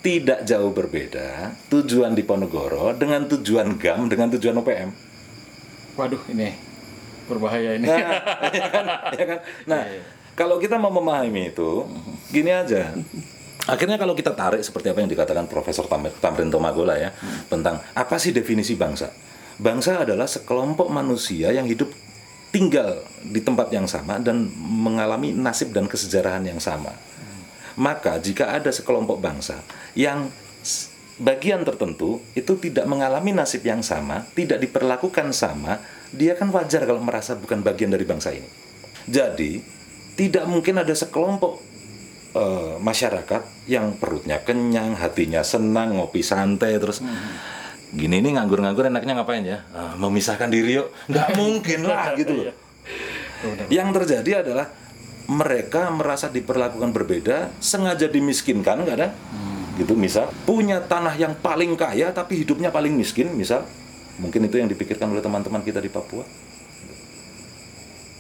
[0.02, 4.90] tidak jauh berbeda tujuan di Ponegoro dengan tujuan GAM dengan tujuan OPM.
[5.94, 6.58] Waduh, ini
[7.30, 7.86] berbahaya ini.
[7.86, 8.86] Nah, ya kan?
[9.14, 9.40] Ya kan?
[9.70, 9.82] Nah,
[10.34, 11.86] kalau kita mau memahami itu,
[12.34, 12.98] gini aja.
[13.70, 17.14] Akhirnya kalau kita tarik seperti apa yang dikatakan Profesor Tam- Tamrin Tomagola ya,
[17.46, 19.14] tentang apa sih definisi bangsa?
[19.62, 21.94] Bangsa adalah sekelompok manusia yang hidup
[22.50, 26.92] tinggal di tempat yang sama dan mengalami nasib dan kesejarahan yang sama.
[27.78, 29.62] Maka jika ada sekelompok bangsa
[29.96, 30.28] yang
[31.22, 35.80] bagian tertentu itu tidak mengalami nasib yang sama, tidak diperlakukan sama,
[36.12, 38.50] dia kan wajar kalau merasa bukan bagian dari bangsa ini.
[39.08, 39.62] Jadi,
[40.20, 41.71] tidak mungkin ada sekelompok
[42.36, 47.04] eh, masyarakat yang perutnya kenyang, hatinya senang, ngopi santai terus
[47.92, 49.68] gini nih nganggur-nganggur enaknya ngapain ya?
[49.76, 50.90] Ah, memisahkan diri yuk.
[51.12, 52.56] Nggak mungkin lah gitu loh.
[53.68, 54.72] Yang terjadi adalah
[55.32, 59.12] mereka merasa diperlakukan berbeda, sengaja dimiskinkan kadang.
[59.80, 63.64] Gitu misal punya tanah yang paling kaya tapi hidupnya paling miskin, misal.
[64.20, 66.22] Mungkin itu yang dipikirkan oleh teman-teman kita di Papua.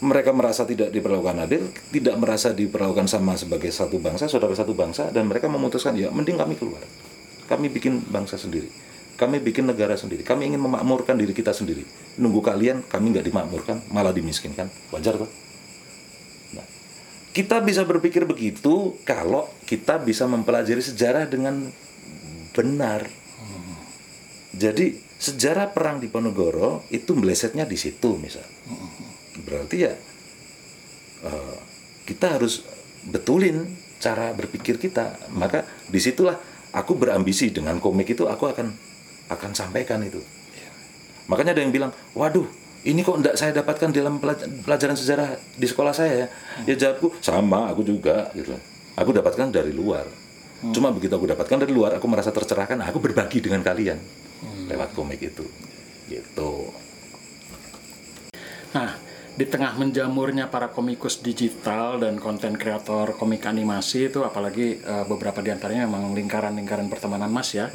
[0.02, 5.14] Mereka merasa tidak diperlakukan adil, tidak merasa diperlakukan sama sebagai satu bangsa, saudara satu bangsa,
[5.14, 6.82] dan mereka memutuskan ya mending kami keluar.
[7.46, 8.66] Kami bikin bangsa sendiri.
[9.14, 10.26] Kami bikin negara sendiri.
[10.26, 11.86] Kami ingin memakmurkan diri kita sendiri.
[12.18, 14.66] Nunggu kalian, kami nggak dimakmurkan, malah dimiskinkan.
[14.90, 15.30] Wajar tuh.
[16.58, 16.66] Nah,
[17.30, 21.70] kita bisa berpikir begitu kalau kita bisa mempelajari sejarah dengan
[22.58, 23.06] benar.
[24.58, 28.44] Jadi sejarah perang di Ponegoro itu melesetnya di situ misal.
[29.52, 29.94] Berarti ya
[31.28, 31.56] eh,
[32.08, 32.64] kita harus
[33.12, 33.68] betulin
[34.00, 35.28] cara berpikir kita.
[35.36, 36.40] Maka di situlah
[36.72, 38.72] aku berambisi dengan komik itu aku akan
[39.28, 40.24] akan sampaikan itu.
[41.28, 42.44] Makanya ada yang bilang, waduh,
[42.84, 46.28] ini kok enggak saya dapatkan dalam pelaj- pelajaran sejarah di sekolah saya ya.
[46.68, 48.52] Ya jawabku, sama, aku juga gitu.
[49.00, 50.04] Aku dapatkan dari luar.
[50.62, 53.98] Cuma begitu aku dapatkan dari luar, aku merasa tercerahkan, aku berbagi dengan kalian
[54.70, 55.42] lewat komik itu.
[56.06, 56.52] Gitu.
[58.76, 58.94] Nah,
[59.32, 65.40] di tengah menjamurnya para komikus digital dan konten kreator komik animasi itu apalagi eh, beberapa
[65.40, 67.72] di antaranya memang lingkaran-lingkaran pertemanan Mas ya.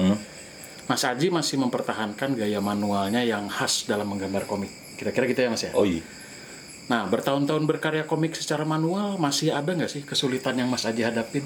[0.87, 4.71] Mas Aji masih mempertahankan gaya manualnya yang khas dalam menggambar komik.
[4.95, 5.75] Kira-kira gitu ya Mas ya.
[5.75, 5.99] Oh iya.
[6.87, 11.43] Nah, bertahun-tahun berkarya komik secara manual masih ada nggak sih kesulitan yang Mas Aji hadapin?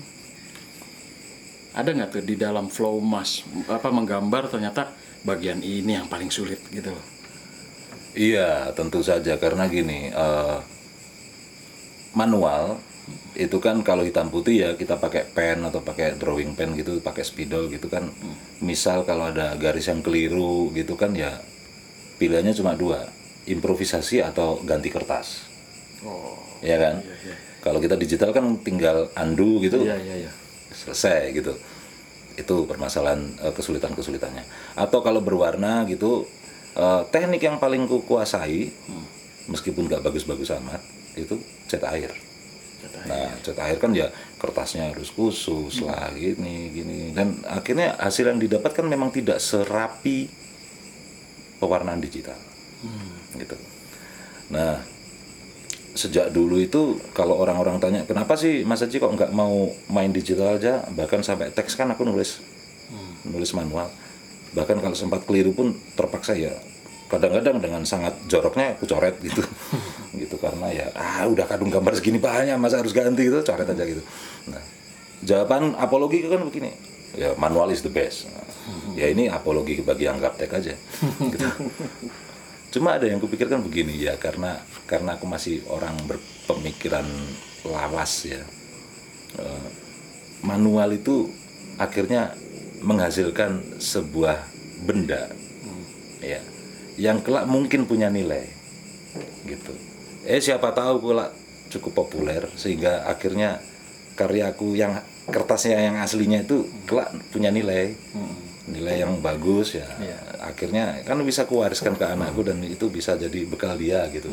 [1.73, 4.93] Ada nggak tuh di dalam flow Mas apa menggambar ternyata
[5.25, 7.20] bagian ini yang paling sulit gitu loh.
[8.15, 10.59] Iya, tentu saja karena gini, eh,
[12.15, 12.83] manual
[13.39, 17.23] itu kan kalau hitam putih ya kita pakai pen atau pakai drawing pen gitu, pakai
[17.23, 18.11] spidol gitu kan.
[18.59, 21.39] Misal kalau ada garis yang keliru gitu kan ya
[22.19, 23.07] pilihannya cuma dua,
[23.47, 25.47] improvisasi atau ganti kertas.
[26.05, 26.37] Oh.
[26.61, 27.01] Ya kan?
[27.65, 30.31] Kalau kita digital kan tinggal undo gitu, Iya, iya, iya.
[30.75, 31.55] selesai gitu.
[32.37, 34.45] Itu permasalahan eh, kesulitan-kesulitannya.
[34.77, 36.29] Atau kalau berwarna gitu,
[36.77, 38.71] eh, teknik yang paling ku kuasai,
[39.51, 40.83] meskipun nggak bagus-bagus amat,
[41.19, 42.11] itu cat air.
[43.05, 44.09] Nah, cat air kan ya
[44.41, 47.13] kertasnya harus khusus lah gini gini.
[47.13, 50.29] Dan akhirnya hasil yang didapatkan memang tidak serapi
[51.61, 52.37] pewarnaan digital.
[53.37, 53.57] Gitu.
[54.51, 54.81] Nah,
[55.93, 60.57] sejak dulu itu kalau orang-orang tanya kenapa sih Mas Haji kok nggak mau main digital
[60.57, 60.85] aja?
[60.89, 62.41] Bahkan sampai teks kan aku nulis.
[63.29, 63.93] Nulis manual
[64.57, 66.55] bahkan kalau sempat keliru pun terpaksa ya.
[67.11, 69.43] Kadang-kadang dengan sangat joroknya aku coret gitu.
[70.21, 73.27] Gitu karena ya ah udah kadung gambar segini banyak masa harus ganti?
[73.27, 74.03] Gitu coret aja gitu.
[74.51, 74.63] Nah
[75.25, 76.71] jawaban apologi kan begini.
[77.19, 78.31] Ya manual is the best.
[78.31, 78.47] Nah,
[78.95, 80.75] ya ini apologi bagi yang gaptek aja.
[81.33, 81.47] Gitu.
[82.71, 87.03] cuma ada yang kupikirkan begini ya karena karena aku masih orang berpemikiran
[87.67, 88.39] lawas ya.
[89.35, 89.67] Eh,
[90.47, 91.27] manual itu
[91.83, 92.31] akhirnya
[92.81, 94.41] menghasilkan sebuah
[94.85, 95.29] benda.
[96.21, 96.41] Ya.
[97.01, 98.45] Yang kelak mungkin punya nilai
[99.49, 99.73] gitu.
[100.29, 101.33] Eh siapa tahu kelak
[101.73, 103.63] cukup populer sehingga akhirnya
[104.19, 107.97] karyaku yang kertasnya yang aslinya itu kelak punya nilai.
[108.71, 109.89] Nilai yang bagus ya.
[110.45, 114.29] Akhirnya kan bisa kuwariskan ke anakku dan itu bisa jadi bekal dia gitu.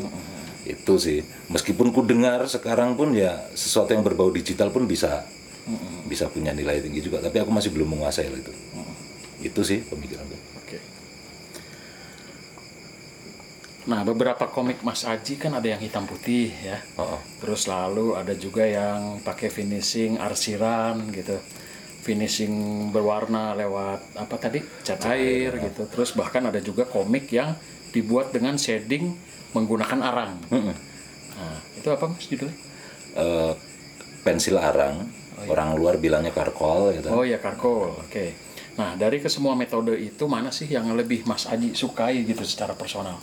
[0.68, 1.24] Itu sih.
[1.48, 5.24] Meskipun ku dengar sekarang pun ya sesuatu yang berbau digital pun bisa
[6.08, 8.52] bisa punya nilai tinggi juga tapi aku masih belum menguasai itu
[9.38, 10.34] itu sih pemikiranku
[10.68, 10.78] Oke.
[13.88, 16.76] Nah, beberapa komik Mas Aji kan ada yang hitam putih ya.
[17.00, 17.20] Oh, oh.
[17.40, 21.40] Terus lalu ada juga yang pakai finishing arsiran gitu.
[22.04, 24.60] Finishing berwarna lewat apa tadi?
[24.84, 25.88] cat air gitu.
[25.88, 27.56] Terus bahkan ada juga komik yang
[27.88, 29.16] dibuat dengan shading
[29.56, 30.32] menggunakan arang.
[30.52, 30.76] Mm-mm.
[31.40, 32.56] Nah, itu apa Mas judulnya?
[33.16, 33.52] Eh,
[34.20, 35.08] pensil arang
[35.46, 37.94] orang luar bilangnya karkol gitu Oh ya karkol.
[37.94, 38.34] Oke.
[38.74, 43.18] Nah, dari kesemua metode itu mana sih yang lebih Mas Aji sukai gitu secara personal?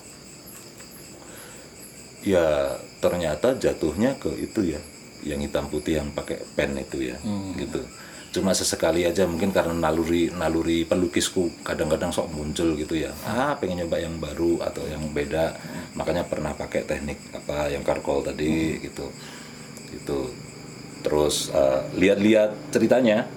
[2.25, 4.82] ya ternyata jatuhnya ke itu ya
[5.21, 7.17] yang hitam putih yang pakai pen itu ya
[7.56, 7.86] gitu.
[8.34, 13.13] Cuma sesekali aja mungkin karena naluri naluri pelukisku kadang-kadang sok muncul gitu ya.
[13.23, 15.56] Ah pengen nyoba yang baru atau yang beda.
[15.95, 19.08] Makanya pernah pakai teknik apa yang karkol tadi gitu.
[19.93, 20.19] Gitu
[21.06, 23.30] terus eh, lihat-lihat ceritanya.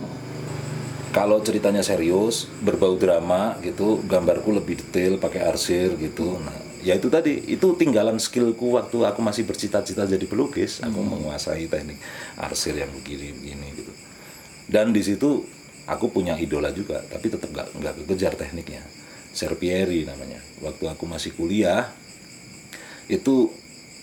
[1.09, 6.37] Kalau ceritanya serius berbau drama gitu gambarku lebih detail pakai arsir gitu.
[6.37, 6.53] Nah
[6.85, 11.97] ya itu tadi itu tinggalan skillku waktu aku masih bercita-cita jadi pelukis aku menguasai teknik
[12.37, 13.93] arsir yang begini begini gitu.
[14.69, 15.49] Dan di situ
[15.89, 18.85] aku punya idola juga tapi tetap nggak nggak kejar tekniknya.
[19.33, 20.45] Serpieri namanya.
[20.61, 21.89] Waktu aku masih kuliah
[23.09, 23.49] itu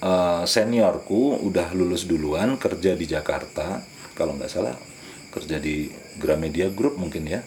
[0.06, 3.82] eh, seniorku udah lulus duluan kerja di Jakarta.
[4.16, 4.78] Kalau nggak salah
[5.34, 5.92] kerja di
[6.22, 7.44] Gramedia Group mungkin ya.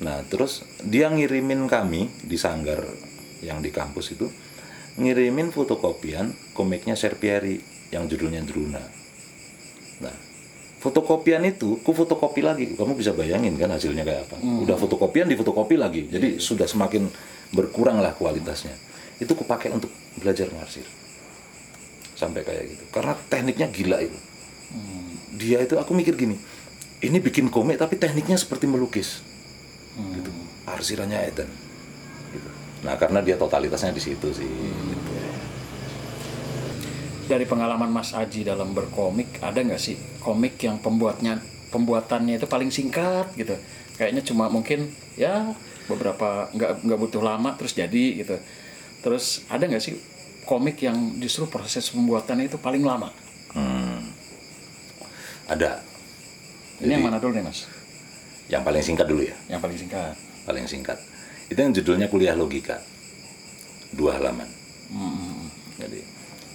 [0.00, 2.80] Nah terus dia ngirimin kami di sanggar
[3.44, 4.28] yang di kampus itu
[4.96, 7.60] ngirimin fotokopian komiknya Serpieri
[7.92, 8.80] yang judulnya Druna.
[10.00, 10.16] Nah
[10.80, 12.72] fotokopian itu ku fotokopi lagi.
[12.72, 14.36] Kamu bisa bayangin kan hasilnya kayak apa.
[14.40, 16.08] Udah fotokopian di fotokopi lagi.
[16.08, 17.12] Jadi sudah semakin
[17.52, 18.72] berkurang lah kualitasnya.
[19.20, 21.05] Itu ku pakai untuk belajar ngarsir
[22.16, 22.84] sampai kayak gitu.
[22.90, 24.18] Karena tekniknya gila itu.
[25.36, 26.40] Dia itu aku mikir gini
[27.04, 29.20] ini bikin komik tapi tekniknya seperti melukis.
[29.96, 30.30] Gitu.
[30.64, 31.50] Arsirannya Eden.
[32.32, 32.48] Gitu.
[32.84, 34.46] nah karena dia totalitasnya di situ sih.
[34.46, 35.12] Gitu.
[37.26, 41.42] dari pengalaman Mas Aji dalam berkomik ada nggak sih komik yang pembuatnya
[41.74, 43.58] pembuatannya itu paling singkat gitu?
[43.98, 45.50] Kayaknya cuma mungkin ya
[45.90, 48.38] beberapa nggak nggak butuh lama terus jadi gitu.
[49.02, 49.98] Terus ada nggak sih
[50.46, 53.10] komik yang justru proses pembuatannya itu paling lama.
[53.52, 54.14] Hmm.
[55.46, 55.80] ada.
[56.82, 57.70] Ini yang mana dulu nih mas?
[58.50, 59.36] Yang paling singkat dulu ya?
[59.46, 60.14] Yang paling singkat.
[60.44, 60.98] Paling singkat.
[61.46, 62.82] Itu yang judulnya kuliah logika.
[63.94, 64.50] Dua halaman.
[64.90, 65.46] Hmm,
[65.78, 66.00] jadi.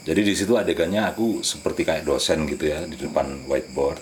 [0.01, 4.01] Jadi di situ adegannya aku seperti kayak dosen gitu ya di depan whiteboard.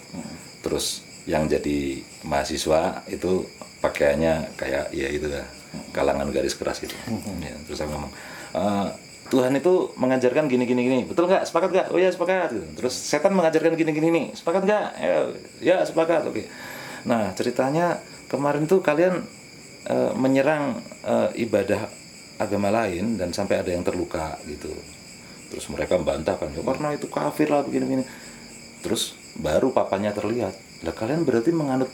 [0.66, 3.46] Terus yang jadi mahasiswa itu
[3.80, 5.46] pakaiannya kayak ya itu lah
[5.94, 6.96] kalangan garis keras itu
[7.40, 8.12] ya, terus aku ngomong
[8.58, 8.88] "Eh,
[9.30, 11.02] Tuhan itu mengajarkan gini gini gini.
[11.06, 11.46] Betul nggak?
[11.46, 11.88] Sepakat nggak?
[11.94, 12.50] Oh ya sepakat.
[12.54, 12.66] Gitu.
[12.82, 14.86] terus setan mengajarkan gini gini nih sepakat nggak?
[14.98, 15.18] Ya,
[15.62, 16.26] ya sepakat.
[16.26, 16.50] Oke.
[17.06, 19.22] Nah ceritanya kemarin tuh kalian
[19.86, 21.86] eh, menyerang eh, ibadah
[22.42, 24.74] agama lain dan sampai ada yang terluka gitu.
[25.54, 28.04] Terus mereka membantah kan ya karena itu kafir lah begini begini.
[28.82, 30.58] Terus baru papanya terlihat.
[30.82, 31.92] Lah kalian berarti menganut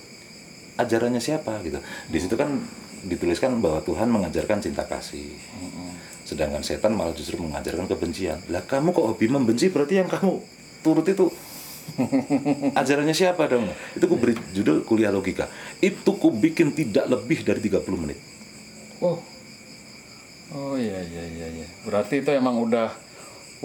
[0.80, 1.84] ajarannya siapa gitu?
[2.08, 2.64] Di situ kan
[3.06, 5.30] dituliskan bahwa Tuhan mengajarkan cinta kasih
[6.26, 10.42] sedangkan setan malah justru mengajarkan kebencian lah kamu kok hobi membenci berarti yang kamu
[10.82, 11.30] turut itu
[12.82, 15.46] ajarannya siapa dong itu ku beri judul kuliah logika
[15.86, 18.18] itu ku bikin tidak lebih dari 30 menit
[19.04, 19.20] Oh.
[20.56, 21.68] Oh iya iya iya iya.
[21.84, 22.94] Berarti itu emang udah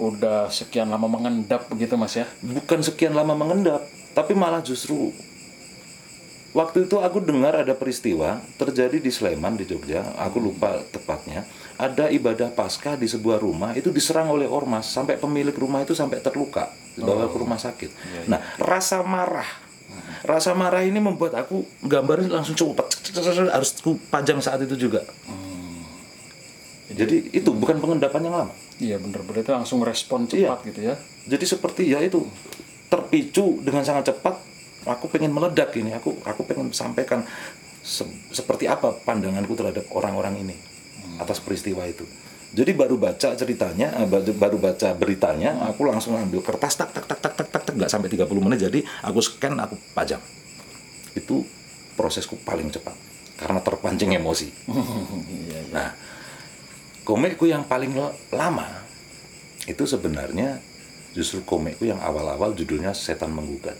[0.01, 2.25] udah sekian lama mengendap begitu Mas ya?
[2.41, 3.85] bukan sekian lama mengendap,
[4.17, 5.13] tapi malah justru
[6.51, 11.43] waktu itu aku dengar ada peristiwa terjadi di Sleman di Jogja, aku lupa tepatnya.
[11.81, 16.21] Ada ibadah Paskah di sebuah rumah itu diserang oleh ormas sampai pemilik rumah itu sampai
[16.21, 17.89] terluka dibawa ke rumah sakit.
[18.29, 19.71] Nah, rasa marah
[20.21, 22.93] Rasa marah ini membuat aku gambarnya langsung cepat
[23.49, 25.01] harus ku pajang saat itu juga.
[26.91, 28.53] Jadi itu bukan pengendapan yang lama.
[28.81, 30.53] Iya bener itu langsung respon Iya.
[30.53, 30.95] cepat gitu ya.
[31.21, 32.25] jadi seperti ya itu
[32.89, 34.41] terpicu dengan sangat cepat
[34.85, 37.25] aku pengen meledak ini aku aku pengen sampaikan
[37.81, 40.55] se- seperti apa pandanganku terhadap orang-orang ini
[41.17, 42.05] atas peristiwa itu
[42.51, 47.19] jadi baru baca ceritanya eh, baru baca beritanya aku langsung ambil kertas tak tak tak
[47.23, 50.21] tak tak tak tak nggak sampai 30 menit jadi aku scan aku pajang
[51.15, 51.43] itu
[51.95, 52.95] prosesku paling cepat
[53.41, 54.47] karena terpancing emosi.
[55.71, 55.95] Nah,
[57.07, 57.95] komikku yang paling
[58.35, 58.67] lama
[59.63, 60.59] itu sebenarnya
[61.15, 63.79] justru komikku yang awal-awal judulnya Setan Menggugat.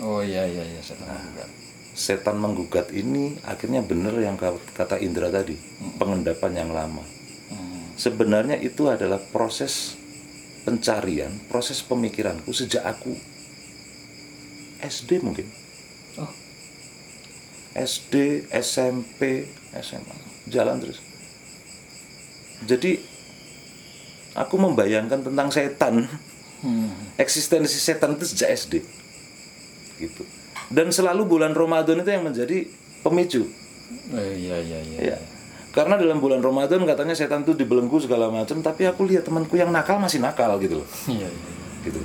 [0.00, 1.44] Oh iya iya iya saya tahu juga.
[1.90, 5.58] Setan Menggugat ini akhirnya benar yang ka- kata Indra tadi,
[6.00, 7.04] pengendapan yang lama.
[7.52, 7.92] Hmm.
[8.00, 9.98] Sebenarnya itu adalah proses
[10.64, 13.12] pencarian, proses pemikiranku sejak aku
[14.80, 15.44] SD mungkin.
[16.16, 16.32] Oh.
[17.76, 20.16] SD, SMP, SMA,
[20.48, 20.98] jalan terus.
[22.64, 23.00] Jadi
[24.32, 26.08] aku membayangkan tentang setan,
[26.60, 26.92] Hmm.
[27.16, 28.74] eksistensi setan itu sejak SD.
[30.00, 30.24] Gitu.
[30.72, 32.64] Dan selalu bulan Ramadan itu yang menjadi
[33.04, 33.44] pemicu.
[34.14, 34.98] Eh, iya iya iya.
[35.14, 35.18] Ya.
[35.70, 39.70] Karena dalam bulan Ramadan katanya setan itu dibelenggu segala macam, tapi aku lihat temanku yang
[39.70, 40.88] nakal masih nakal gitu loh.
[41.10, 41.50] Iya iya.
[41.86, 42.00] Gitu.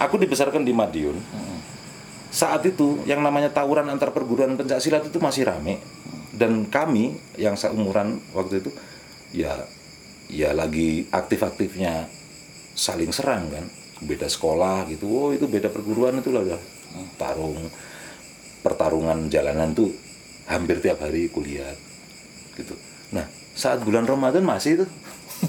[0.00, 1.16] Aku dibesarkan di Madiun.
[2.30, 5.82] Saat itu yang namanya tawuran antar perguruan pencak silat itu masih rame.
[6.30, 8.70] Dan kami yang seumuran waktu itu
[9.34, 9.52] ya
[10.30, 12.08] ya lagi aktif-aktifnya
[12.72, 13.64] saling serang kan.
[14.00, 15.04] Beda sekolah gitu.
[15.10, 16.60] Oh, itu beda perguruan itu lah udah
[17.16, 17.70] tarung
[18.60, 19.90] pertarungan jalanan tuh
[20.50, 21.72] hampir tiap hari kuliah
[22.58, 22.74] gitu.
[23.14, 23.24] Nah,
[23.54, 24.86] saat bulan Ramadan masih itu.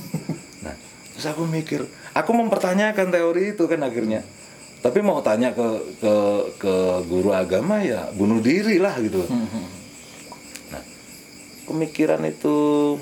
[0.66, 0.76] nah,
[1.14, 1.84] terus aku mikir,
[2.16, 4.22] aku mempertanyakan teori itu kan akhirnya.
[4.82, 5.68] Tapi mau tanya ke
[6.02, 6.16] ke
[6.58, 6.76] ke
[7.06, 9.22] guru agama ya bunuh diri lah gitu.
[10.74, 10.82] Nah,
[11.70, 12.98] pemikiran itu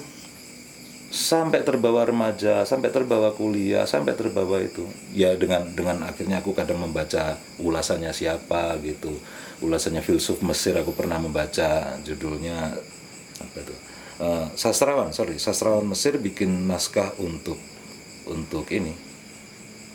[1.10, 4.86] sampai terbawa remaja, sampai terbawa kuliah, sampai terbawa itu.
[5.14, 9.18] Ya dengan dengan akhirnya aku kadang membaca ulasannya siapa gitu.
[9.60, 12.78] Ulasannya filsuf Mesir aku pernah membaca judulnya
[13.42, 13.76] apa itu?
[14.20, 17.58] Eh, sastrawan, sorry, sastrawan Mesir bikin naskah untuk
[18.30, 18.94] untuk ini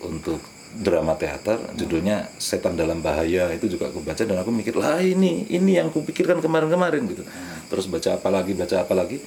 [0.03, 0.43] untuk
[0.75, 5.47] drama teater judulnya Setan dalam Bahaya itu juga aku baca dan aku mikir lah ini
[5.47, 7.23] ini yang aku pikirkan kemarin-kemarin gitu
[7.71, 9.23] terus baca apa lagi baca apa lagi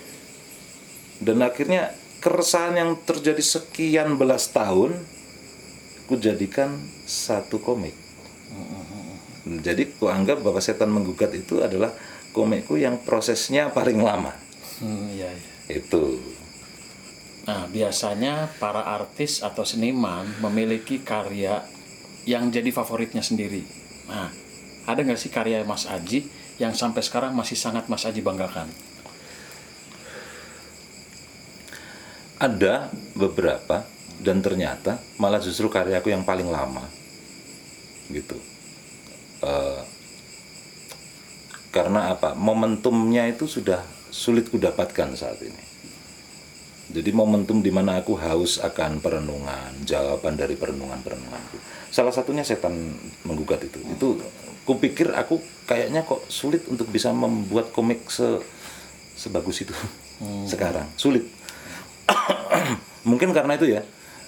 [1.24, 4.98] dan akhirnya keresahan yang terjadi sekian belas tahun
[6.08, 7.94] ku jadikan satu komik
[9.64, 11.94] jadi ku anggap bahwa Setan Menggugat itu adalah
[12.36, 14.34] komikku yang prosesnya paling lama
[14.78, 15.82] Hmm, iya iya.
[15.82, 16.22] itu
[17.48, 21.64] Nah, biasanya para artis atau seniman memiliki karya
[22.28, 23.64] yang jadi favoritnya sendiri.
[24.12, 24.28] Nah,
[24.84, 26.28] ada nggak sih karya Mas Aji
[26.60, 28.68] yang sampai sekarang masih sangat Mas Aji banggakan?
[32.38, 33.86] Ada beberapa
[34.22, 36.86] dan ternyata malah justru karyaku yang paling lama.
[38.10, 38.38] Gitu.
[39.46, 39.82] Eh,
[41.70, 42.34] karena apa?
[42.34, 45.64] Momentumnya itu sudah sulit kudapatkan saat ini.
[46.88, 51.60] Jadi momentum di mana aku haus akan perenungan jawaban dari perenungan perenunganku
[51.92, 53.80] salah satunya setan menggugat itu.
[53.84, 54.20] Itu
[54.68, 58.44] kupikir aku kayaknya kok sulit untuk bisa membuat komik se
[59.18, 59.74] sebagus itu
[60.52, 60.88] sekarang.
[61.00, 61.26] Sulit
[63.10, 63.82] mungkin karena itu ya.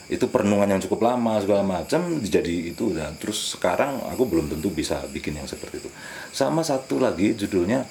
[0.10, 4.74] Itu perenungan yang cukup lama segala macam jadi itu dan terus sekarang aku belum tentu
[4.74, 5.90] bisa bikin yang seperti itu.
[6.34, 7.86] Sama satu lagi judulnya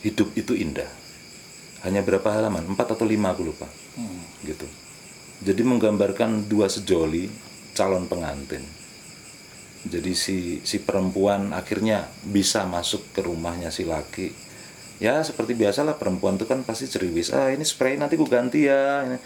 [0.00, 0.88] hidup itu indah.
[1.84, 2.72] Hanya berapa halaman?
[2.72, 3.68] Empat atau lima aku lupa.
[4.46, 4.64] Gitu.
[5.42, 7.26] Jadi menggambarkan dua sejoli
[7.74, 8.62] calon pengantin.
[9.82, 14.30] Jadi si si perempuan akhirnya bisa masuk ke rumahnya si laki
[15.02, 19.02] ya seperti biasalah perempuan itu kan pasti ceriwis ah ini spray nanti ku ganti ya.
[19.02, 19.18] Ini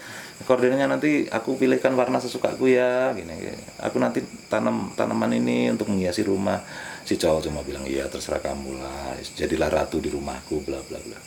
[0.49, 3.61] koordinatnya nanti aku pilihkan warna sesukaku ya gini, gini.
[3.77, 6.65] aku nanti tanam tanaman ini untuk menghiasi rumah.
[7.05, 9.21] Si cowok cuma bilang iya terserah kamu lah.
[9.37, 11.19] Jadilah ratu di rumahku bla bla bla.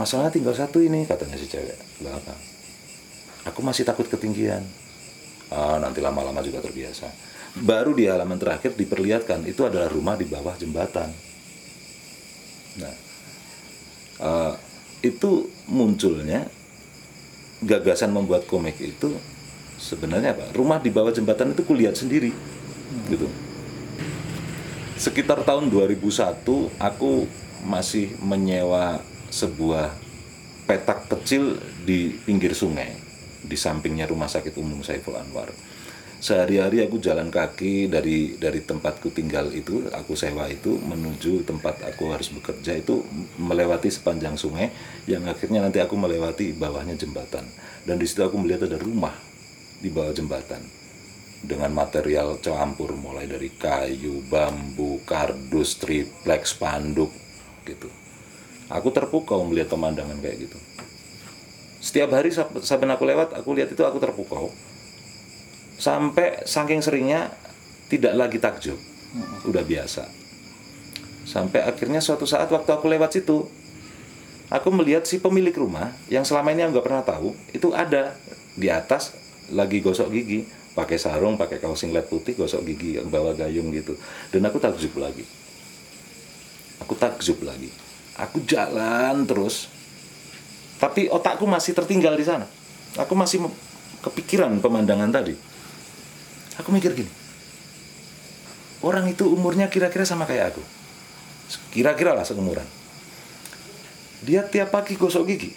[0.00, 1.76] Masalahnya tinggal satu ini katanya si cewek.
[2.00, 2.32] Lah apa?
[3.52, 4.64] Aku masih takut ketinggian.
[5.52, 7.12] Ah, nanti lama-lama juga terbiasa.
[7.60, 11.12] Baru di halaman terakhir diperlihatkan itu adalah rumah di bawah jembatan.
[12.80, 13.09] Nah
[14.20, 14.54] uh,
[15.00, 16.46] itu munculnya
[17.64, 19.16] gagasan membuat komik itu
[19.80, 20.52] sebenarnya apa?
[20.52, 22.32] Rumah di bawah jembatan itu kulihat sendiri
[23.08, 23.28] gitu.
[25.00, 26.44] Sekitar tahun 2001
[26.76, 27.24] aku
[27.64, 29.00] masih menyewa
[29.32, 29.92] sebuah
[30.68, 32.92] petak kecil di pinggir sungai
[33.40, 35.48] di sampingnya rumah sakit umum Saiful Anwar
[36.20, 42.12] sehari-hari aku jalan kaki dari dari tempatku tinggal itu aku sewa itu menuju tempat aku
[42.12, 43.00] harus bekerja itu
[43.40, 44.68] melewati sepanjang sungai
[45.08, 47.48] yang akhirnya nanti aku melewati bawahnya jembatan
[47.88, 49.16] dan di situ aku melihat ada rumah
[49.80, 50.60] di bawah jembatan
[51.40, 57.08] dengan material campur mulai dari kayu, bambu, kardus, triplex, spanduk
[57.64, 57.88] gitu.
[58.68, 60.60] Aku terpukau melihat pemandangan kayak gitu.
[61.80, 64.52] Setiap hari saben aku lewat, aku lihat itu aku terpukau
[65.80, 67.32] sampai saking seringnya
[67.88, 68.76] tidak lagi takjub.
[69.48, 70.04] Udah biasa.
[71.24, 73.48] Sampai akhirnya suatu saat waktu aku lewat situ
[74.52, 78.18] aku melihat si pemilik rumah yang selama ini aku nggak pernah tahu itu ada
[78.58, 79.14] di atas
[79.54, 80.42] lagi gosok gigi
[80.74, 83.96] pakai sarung pakai kaos singlet putih gosok gigi bawa gayung gitu.
[84.30, 85.24] Dan aku takjub lagi.
[86.84, 87.72] Aku takjub lagi.
[88.20, 89.72] Aku jalan terus.
[90.76, 92.46] Tapi otakku masih tertinggal di sana.
[92.96, 93.44] Aku masih
[94.00, 95.49] kepikiran pemandangan tadi
[96.60, 97.10] aku mikir gini.
[98.80, 100.62] Orang itu umurnya kira-kira sama kayak aku.
[101.72, 102.64] Kira-kira lah seumuran.
[104.24, 105.52] Dia tiap pagi gosok gigi.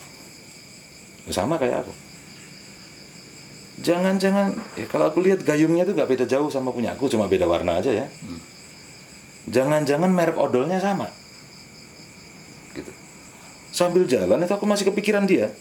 [1.32, 1.94] Sama kayak aku.
[3.84, 7.48] Jangan-jangan ya kalau aku lihat gayungnya tuh nggak beda jauh sama punya aku cuma beda
[7.48, 8.08] warna aja ya.
[9.48, 11.08] Jangan-jangan merek odolnya sama.
[12.76, 12.92] Gitu.
[13.72, 15.52] Sambil jalan itu aku masih kepikiran dia.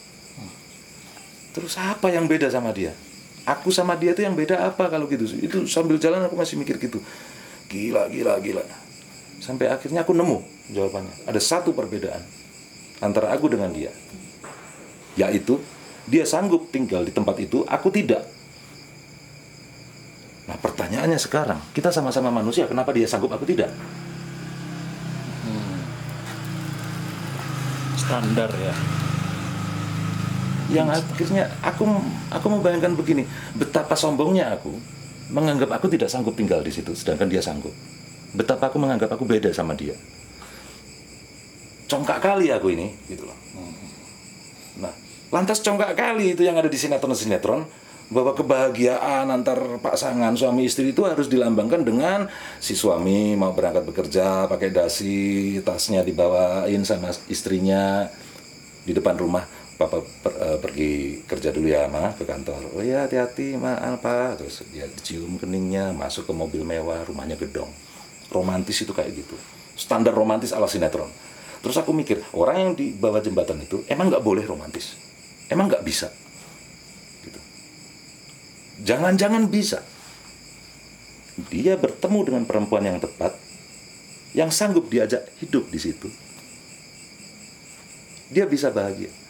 [1.55, 2.95] Terus apa yang beda sama dia
[3.47, 6.79] aku sama dia tuh yang beda apa kalau gitu itu sambil jalan aku masih mikir
[6.79, 7.03] gitu.
[7.67, 8.65] Gila gila gila.
[9.43, 11.27] Sampai akhirnya aku nemu jawabannya.
[11.27, 12.23] Ada satu perbedaan
[13.03, 13.91] antara aku dengan dia.
[15.19, 15.59] Yaitu
[16.07, 18.23] dia sanggup tinggal di tempat itu aku tidak.
[20.47, 23.71] Nah pertanyaannya sekarang kita sama-sama manusia kenapa dia sanggup aku tidak?
[25.43, 25.79] Hmm.
[27.99, 28.75] standar ya
[30.73, 31.85] yang akhirnya aku
[32.33, 34.73] aku membayangkan begini betapa sombongnya aku
[35.33, 37.73] menganggap aku tidak sanggup tinggal di situ sedangkan dia sanggup.
[38.33, 39.97] Betapa aku menganggap aku beda sama dia.
[41.89, 43.37] Congkak kali aku ini gitu loh.
[44.81, 44.93] Nah
[45.33, 47.65] lantas congkak kali itu yang ada di sinetron-sinetron
[48.13, 52.29] bahwa kebahagiaan antar pasangan suami istri itu harus dilambangkan dengan
[52.61, 58.05] si suami mau berangkat bekerja pakai dasi tasnya dibawain sama istrinya
[58.85, 62.77] di depan rumah papa per, uh, pergi kerja dulu ya ma ke kantor.
[62.77, 67.71] Oh ya hati-hati ma apa terus dia cium keningnya masuk ke mobil mewah rumahnya gedong.
[68.33, 69.37] Romantis itu kayak gitu.
[69.77, 71.09] Standar romantis ala sinetron.
[71.63, 74.97] Terus aku mikir orang yang di bawah jembatan itu emang nggak boleh romantis.
[75.49, 76.09] Emang nggak bisa.
[77.23, 77.41] Gitu.
[78.85, 79.85] Jangan-jangan bisa.
[81.49, 83.37] Dia bertemu dengan perempuan yang tepat
[84.33, 86.09] yang sanggup diajak hidup di situ.
[88.33, 89.22] Dia bisa bahagia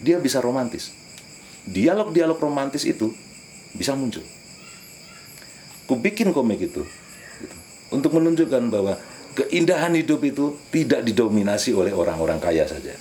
[0.00, 0.92] dia bisa romantis.
[1.66, 3.10] Dialog-dialog romantis itu
[3.74, 4.22] bisa muncul.
[5.86, 6.82] Ku bikin komik itu
[7.38, 7.56] gitu,
[7.94, 8.98] untuk menunjukkan bahwa
[9.38, 12.94] keindahan hidup itu tidak didominasi oleh orang-orang kaya saja.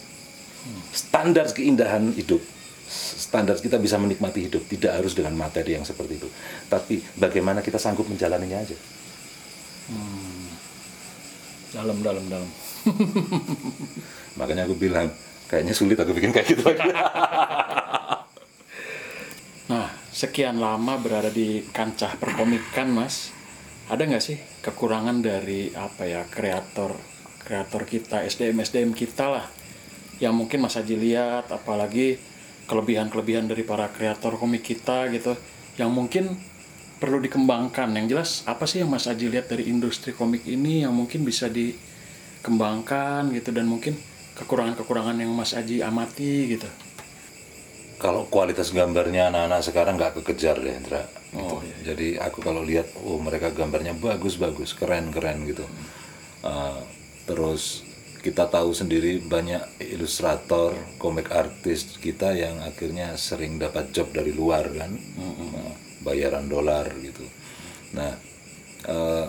[0.93, 2.41] Standar keindahan hidup,
[2.89, 6.29] standar kita bisa menikmati hidup tidak harus dengan materi yang seperti itu,
[6.69, 8.77] tapi bagaimana kita sanggup menjalaninya aja.
[9.89, 10.49] Hmm.
[11.75, 12.49] Dalam, dalam, dalam.
[14.39, 15.11] Makanya aku bilang
[15.49, 16.85] kayaknya sulit aku bikin kayak gitu lagi.
[19.71, 23.33] nah, sekian lama berada di kancah perkomikan, Mas.
[23.85, 26.97] Ada nggak sih kekurangan dari apa ya kreator
[27.45, 29.45] kreator kita, SDM SDM kita lah,
[30.17, 32.17] yang mungkin Mas Haji lihat, apalagi
[32.65, 35.37] kelebihan-kelebihan dari para kreator komik kita gitu
[35.77, 36.33] yang mungkin
[36.97, 40.95] perlu dikembangkan yang jelas apa sih yang Mas Aji lihat dari industri komik ini yang
[40.95, 43.93] mungkin bisa dikembangkan gitu dan mungkin
[44.36, 46.67] kekurangan-kekurangan yang Mas Aji amati gitu.
[47.95, 51.39] Kalau kualitas gambarnya anak-anak sekarang nggak kekejar deh Indra gitu.
[51.39, 55.67] Oh, iya, jadi aku kalau lihat oh mereka gambarnya bagus-bagus keren-keren gitu.
[56.43, 56.79] Uh,
[57.27, 57.83] terus
[58.23, 59.61] kita tahu sendiri banyak
[59.95, 64.91] ilustrator komik artis kita yang akhirnya sering dapat job dari luar kan.
[64.95, 65.75] Nah,
[66.05, 67.25] bayaran dolar gitu.
[67.97, 68.13] Nah
[68.86, 69.25] eh,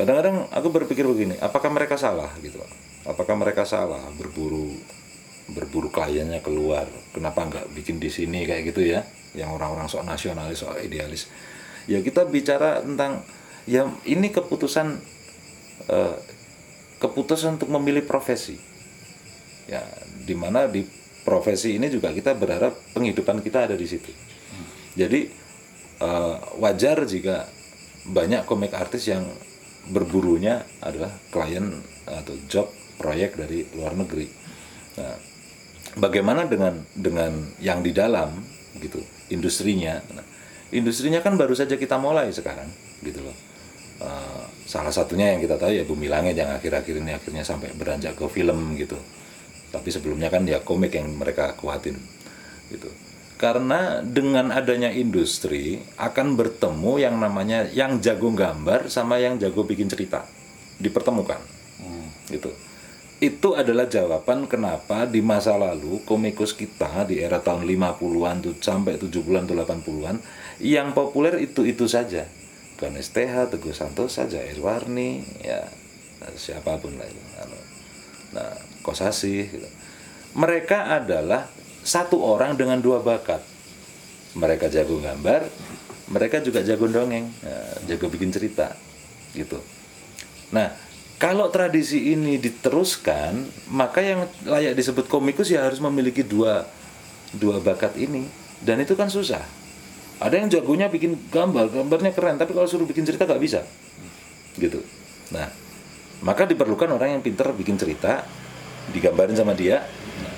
[0.00, 2.56] kadang-kadang aku berpikir begini apakah mereka salah gitu
[3.08, 4.76] apakah mereka salah berburu
[5.50, 6.86] berburu kliennya keluar?
[7.14, 9.06] Kenapa nggak bikin di sini kayak gitu ya?
[9.32, 11.30] Yang orang-orang sok nasionalis sok idealis.
[11.88, 13.24] Ya kita bicara tentang
[13.64, 15.00] ya ini keputusan
[15.88, 16.16] eh,
[17.00, 18.58] keputusan untuk memilih profesi.
[19.66, 19.82] Ya
[20.26, 20.84] di mana di
[21.24, 24.12] profesi ini juga kita berharap penghidupan kita ada di situ.
[24.94, 25.20] Jadi
[25.98, 27.48] eh, wajar jika
[28.06, 29.24] banyak komik artis yang
[29.88, 32.68] berburunya adalah klien atau job
[33.00, 34.28] proyek dari luar negeri.
[35.00, 35.16] Nah,
[35.96, 37.32] bagaimana dengan dengan
[37.64, 38.36] yang di dalam
[38.76, 39.00] gitu
[39.32, 39.96] industrinya?
[40.12, 40.24] Nah,
[40.76, 42.68] industrinya kan baru saja kita mulai sekarang
[43.00, 43.36] gitu loh.
[44.00, 48.20] Eh, salah satunya yang kita tahu ya Bumi Langit yang akhir-akhir ini akhirnya sampai beranjak
[48.20, 49.00] ke film gitu.
[49.72, 51.96] Tapi sebelumnya kan ya komik yang mereka kuatin
[52.68, 52.92] gitu.
[53.40, 59.88] Karena dengan adanya industri akan bertemu yang namanya yang jago gambar sama yang jago bikin
[59.88, 60.28] cerita
[60.76, 61.40] dipertemukan.
[62.30, 62.50] Gitu.
[63.20, 68.96] Itu adalah jawaban kenapa di masa lalu komikus kita di era tahun 50-an tuh sampai
[68.96, 70.16] 70-an atau 80-an
[70.64, 72.24] yang populer itu-itu saja.
[72.80, 75.68] Ganes TH, Teguh Santos saja, Irwarni, ya
[76.32, 77.22] siapa pun lah itu.
[77.44, 77.58] Anu.
[78.40, 79.68] Nah, Kosasi gitu.
[80.40, 81.44] Mereka adalah
[81.84, 83.44] satu orang dengan dua bakat.
[84.32, 85.44] Mereka jago gambar,
[86.08, 87.58] mereka juga jago dongeng, ya,
[87.90, 88.78] jago bikin cerita,
[89.34, 89.58] gitu.
[90.54, 90.70] Nah,
[91.20, 96.64] kalau tradisi ini diteruskan, maka yang layak disebut komikus ya harus memiliki dua
[97.36, 98.24] dua bakat ini,
[98.64, 99.44] dan itu kan susah.
[100.16, 103.60] Ada yang jagonya bikin gambar, gambarnya keren, tapi kalau suruh bikin cerita nggak bisa,
[104.56, 104.80] gitu.
[105.36, 105.52] Nah,
[106.24, 108.24] maka diperlukan orang yang pinter bikin cerita,
[108.96, 109.84] digambarin sama dia.
[110.24, 110.34] Nah,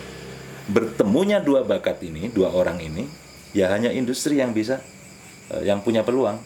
[0.66, 3.06] bertemunya dua bakat ini, dua orang ini,
[3.54, 4.82] ya hanya industri yang bisa,
[5.54, 6.42] eh, yang punya peluang.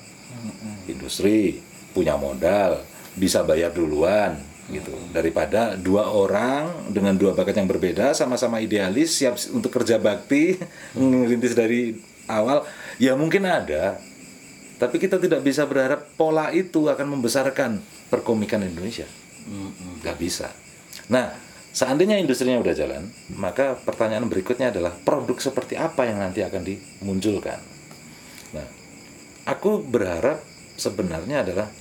[0.89, 1.61] Industri
[1.97, 2.85] punya modal,
[3.17, 4.37] bisa bayar duluan,
[4.71, 4.93] gitu.
[5.11, 10.59] Daripada dua orang dengan dua bakat yang berbeda, sama-sama idealis, siap untuk kerja bakti,
[10.99, 11.97] ngerintis dari
[12.31, 12.67] awal,
[13.01, 13.99] ya mungkin ada.
[14.77, 17.81] Tapi kita tidak bisa berharap pola itu akan membesarkan
[18.13, 19.09] perkomikan Indonesia.
[20.05, 20.53] Nggak bisa.
[21.09, 21.33] Nah,
[21.73, 23.09] seandainya industrinya udah jalan,
[23.41, 27.57] maka pertanyaan berikutnya adalah produk seperti apa yang nanti akan dimunculkan.
[28.53, 28.67] Nah,
[29.49, 30.45] aku berharap
[30.77, 31.73] sebenarnya adalah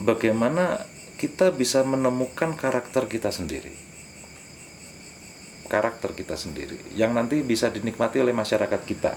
[0.00, 0.80] bagaimana
[1.20, 3.76] kita bisa menemukan karakter kita sendiri.
[5.70, 9.14] Karakter kita sendiri yang nanti bisa dinikmati oleh masyarakat kita.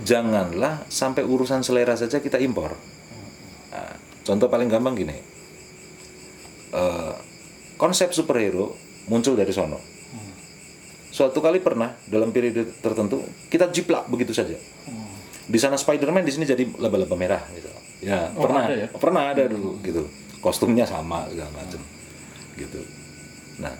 [0.00, 2.74] Janganlah sampai urusan selera saja kita impor.
[3.70, 3.94] Nah,
[4.24, 5.14] contoh paling gampang gini.
[6.70, 7.14] Eh,
[7.78, 8.74] konsep superhero
[9.06, 9.78] muncul dari sono.
[11.10, 13.20] Suatu kali pernah dalam periode tertentu
[13.50, 14.54] kita jiplak begitu saja.
[15.50, 17.79] Di sana Spider-Man, di sini jadi laba-laba merah gitu.
[18.00, 18.88] Ya, Oh, pernah ada ya?
[18.92, 20.08] pernah ada dulu gitu.
[20.40, 21.80] Kostumnya sama segala macam.
[22.56, 22.80] Gitu.
[23.60, 23.76] Nah,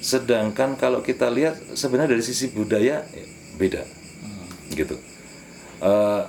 [0.00, 3.24] sedangkan kalau kita lihat sebenarnya dari sisi budaya ya,
[3.60, 3.84] beda.
[4.72, 4.96] Gitu.
[5.84, 6.22] Eh,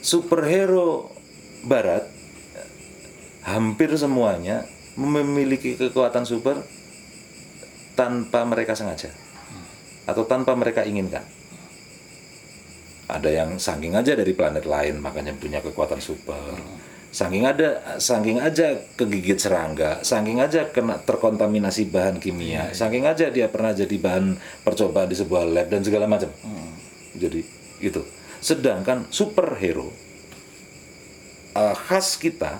[0.00, 1.12] superhero
[1.64, 2.08] barat
[3.44, 4.64] hampir semuanya
[4.96, 6.64] memiliki kekuatan super
[7.94, 9.12] tanpa mereka sengaja
[10.04, 11.24] atau tanpa mereka inginkan.
[13.14, 16.58] Ada yang saking aja dari planet lain makanya punya kekuatan super.
[17.14, 23.46] Saking ada, saking aja kegigit serangga, saking aja kena terkontaminasi bahan kimia, saking aja dia
[23.46, 24.34] pernah jadi bahan
[24.66, 26.26] percobaan di sebuah lab dan segala macam.
[27.14, 27.46] Jadi
[27.78, 28.02] gitu.
[28.42, 29.94] Sedangkan superhero
[31.54, 32.58] eh, khas kita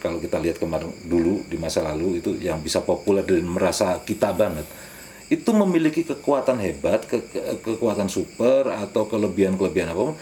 [0.00, 4.32] kalau kita lihat kemarin dulu di masa lalu itu yang bisa populer dan merasa kita
[4.32, 4.64] banget
[5.30, 10.16] itu memiliki kekuatan hebat ke- ke- kekuatan super atau kelebihan-kelebihan apa pun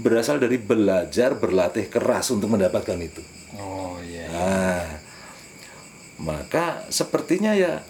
[0.00, 3.20] berasal dari belajar berlatih keras untuk mendapatkan itu.
[3.60, 4.26] Oh iya.
[4.32, 4.84] nah
[6.16, 7.84] maka sepertinya ya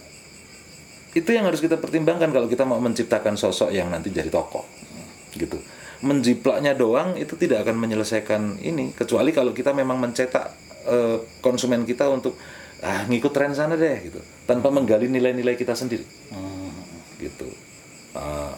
[1.15, 4.67] itu yang harus kita pertimbangkan kalau kita mau menciptakan sosok yang nanti jadi tokoh
[5.39, 5.63] gitu.
[6.03, 10.51] Menjiplaknya doang itu tidak akan menyelesaikan ini kecuali kalau kita memang mencetak
[10.85, 12.35] eh, konsumen kita untuk
[12.83, 14.19] ah ngikut tren sana deh gitu.
[14.45, 16.05] Tanpa menggali nilai-nilai kita sendiri
[17.27, 17.51] gitu
[18.17, 18.55] Ah,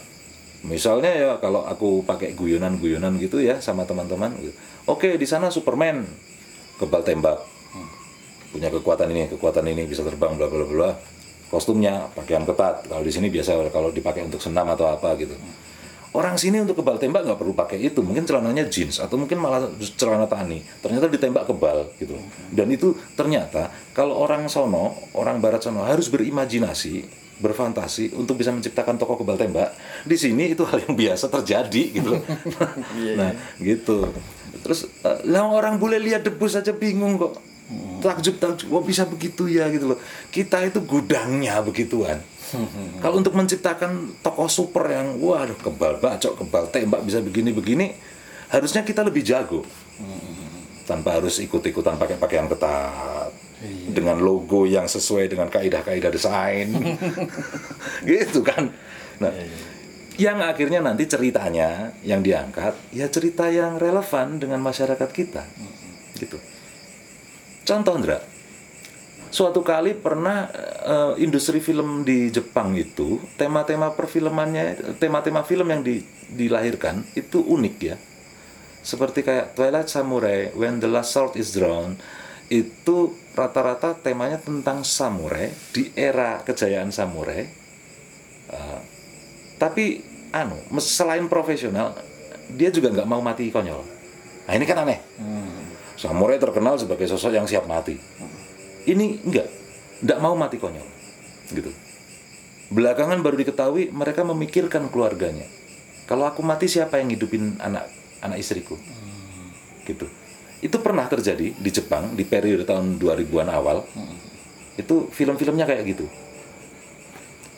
[0.67, 4.35] Misalnya ya kalau aku pakai guyonan-guyonan gitu ya sama teman-teman.
[4.43, 4.51] gitu.
[4.91, 6.03] Oke, di sana Superman
[6.83, 7.39] kebal tembak.
[8.51, 10.91] Punya kekuatan ini, kekuatan ini bisa terbang bla bla bla.
[11.47, 12.91] Kostumnya pakaian ketat.
[12.91, 15.37] Kalau di sini biasa kalau dipakai untuk senam atau apa gitu.
[16.17, 19.69] Orang sini untuk kebal tembak nggak perlu pakai itu, mungkin celananya jeans atau mungkin malah
[19.95, 20.65] celana tani.
[20.81, 22.17] Ternyata ditembak kebal gitu.
[22.51, 27.05] Dan itu ternyata kalau orang sono, orang barat sono harus berimajinasi,
[27.39, 29.75] berfantasi untuk bisa menciptakan toko kebal tembak.
[30.05, 32.19] Di sini itu hal yang biasa terjadi gitu.
[32.19, 32.23] loh.
[33.19, 33.33] nah,
[33.63, 34.11] gitu.
[34.63, 34.91] Terus
[35.27, 37.39] lah orang boleh lihat debu saja bingung kok.
[38.01, 39.99] Takjub takjub, kok bisa begitu ya gitu loh.
[40.33, 42.19] Kita itu gudangnya begituan.
[43.03, 47.93] Kalau untuk menciptakan toko super yang waduh kebal bacok, kebal tembak bisa begini-begini,
[48.51, 49.63] harusnya kita lebih jago.
[50.89, 53.48] Tanpa harus ikut-ikutan pakai pakaian ketat.
[53.91, 56.69] Dengan logo yang sesuai dengan kaidah-kaidah desain.
[58.09, 58.71] gitu kan.
[59.19, 59.33] Nah,
[60.19, 65.43] yang akhirnya nanti ceritanya yang diangkat ya cerita yang relevan dengan masyarakat kita.
[66.19, 66.39] Gitu.
[67.63, 68.19] Contoh Ndra,
[69.29, 70.51] suatu kali pernah
[70.83, 77.77] eh, industri film di Jepang itu tema-tema perfilmannya tema-tema film yang di- dilahirkan itu unik
[77.79, 77.97] ya
[78.81, 82.01] seperti kayak Twilight Samurai When the Last Sword is Drawn
[82.49, 87.69] itu rata-rata temanya tentang samurai di era kejayaan samurai
[88.49, 88.81] Eh,
[89.61, 90.01] tapi
[90.33, 91.93] anu selain profesional
[92.57, 93.85] dia juga nggak mau mati konyol.
[94.49, 95.01] Nah ini kan aneh.
[95.99, 97.99] Samurai terkenal sebagai sosok yang siap mati.
[98.89, 99.49] Ini enggak
[100.01, 100.89] enggak mau mati konyol
[101.53, 101.69] gitu.
[102.73, 105.45] Belakangan baru diketahui mereka memikirkan keluarganya.
[106.09, 107.85] Kalau aku mati siapa yang hidupin anak
[108.25, 108.81] anak istriku?
[109.85, 110.09] Gitu
[110.59, 113.87] itu pernah terjadi di Jepang di periode tahun 2000-an awal.
[114.75, 116.07] Itu film-filmnya kayak gitu.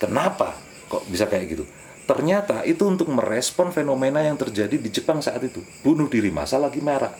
[0.01, 0.57] Kenapa
[0.89, 1.65] kok bisa kayak gitu?
[2.05, 5.63] Ternyata itu untuk merespon fenomena yang terjadi di Jepang saat itu.
[5.85, 7.15] Bunuh diri masa lagi marak.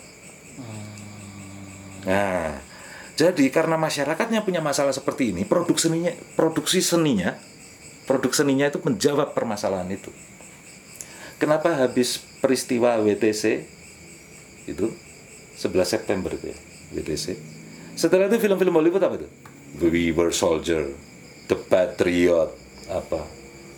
[2.09, 2.59] Nah,
[3.17, 7.37] jadi karena masyarakatnya punya masalah seperti ini, produk seninya, produksi seninya,
[8.09, 10.09] produk seninya itu menjawab permasalahan itu.
[11.37, 13.69] Kenapa habis peristiwa WTC
[14.69, 14.93] itu
[15.61, 16.59] 11 September itu ya,
[16.97, 17.37] WTC.
[17.93, 19.29] Setelah itu film-film Hollywood apa itu?
[19.85, 20.89] We Were Soldier,
[21.53, 22.57] The Patriot,
[22.89, 23.21] apa?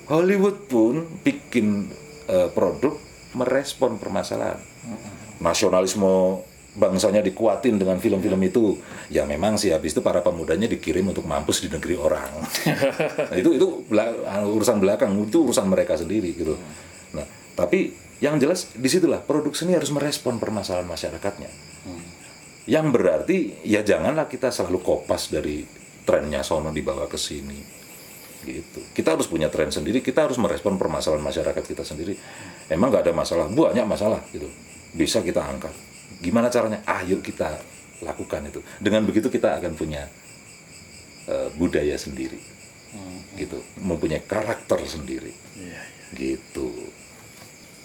[0.07, 1.91] Hollywood pun bikin
[2.31, 2.95] eh, produk
[3.35, 4.61] merespon permasalahan
[5.41, 8.81] nasionalisme bangsanya dikuatin dengan film-film itu
[9.13, 12.33] ya memang sih habis itu para pemudanya dikirim untuk mampus di negeri orang
[13.29, 13.67] Nah, itu itu
[14.57, 16.57] urusan belakang itu urusan mereka sendiri gitu
[17.13, 17.93] nah tapi
[18.23, 21.51] yang jelas di situlah produk seni harus merespon permasalahan masyarakatnya.
[22.71, 25.67] Yang berarti ya janganlah kita selalu kopas dari
[26.07, 27.59] trennya sono dibawa ke sini.
[28.47, 28.95] Gitu.
[28.95, 32.15] Kita harus punya tren sendiri kita harus merespon permasalahan masyarakat kita sendiri.
[32.71, 33.51] Emang nggak ada masalah?
[33.51, 34.47] Banyak masalah gitu.
[34.95, 35.75] Bisa kita angkat.
[36.23, 36.79] Gimana caranya?
[36.87, 37.59] Ayo kita
[38.07, 38.63] lakukan itu.
[38.79, 40.07] Dengan begitu kita akan punya
[41.27, 42.39] eh, budaya sendiri.
[43.35, 43.59] Gitu.
[43.83, 45.35] Mempunyai karakter sendiri.
[45.59, 45.83] Iya,
[46.15, 47.02] gitu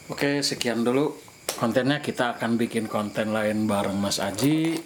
[0.07, 1.19] Oke, sekian dulu
[1.59, 1.99] kontennya.
[1.99, 4.79] Kita akan bikin konten lain bareng Mas Aji.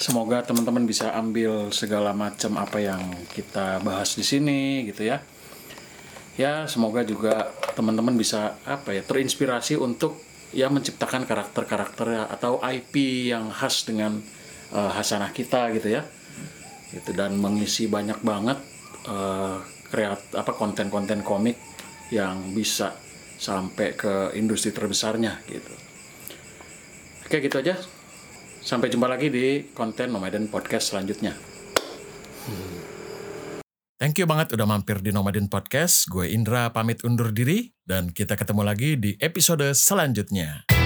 [0.00, 3.04] Semoga teman-teman bisa ambil segala macam apa yang
[3.36, 5.20] kita bahas di sini gitu ya.
[6.40, 10.16] Ya, semoga juga teman-teman bisa apa ya, terinspirasi untuk
[10.56, 14.24] ya menciptakan karakter-karakter atau IP yang khas dengan
[14.72, 16.02] eh, hasanah kita gitu ya.
[16.96, 18.56] Gitu dan mengisi banyak banget
[19.04, 19.60] eh,
[19.92, 21.60] kreat apa konten-konten komik
[22.08, 23.03] yang bisa
[23.38, 25.74] sampai ke industri terbesarnya gitu.
[27.24, 27.76] Oke gitu aja.
[28.64, 31.36] Sampai jumpa lagi di konten Nomaden Podcast selanjutnya.
[34.00, 36.08] Thank you banget udah mampir di Nomaden Podcast.
[36.12, 40.83] Gue Indra pamit undur diri dan kita ketemu lagi di episode selanjutnya.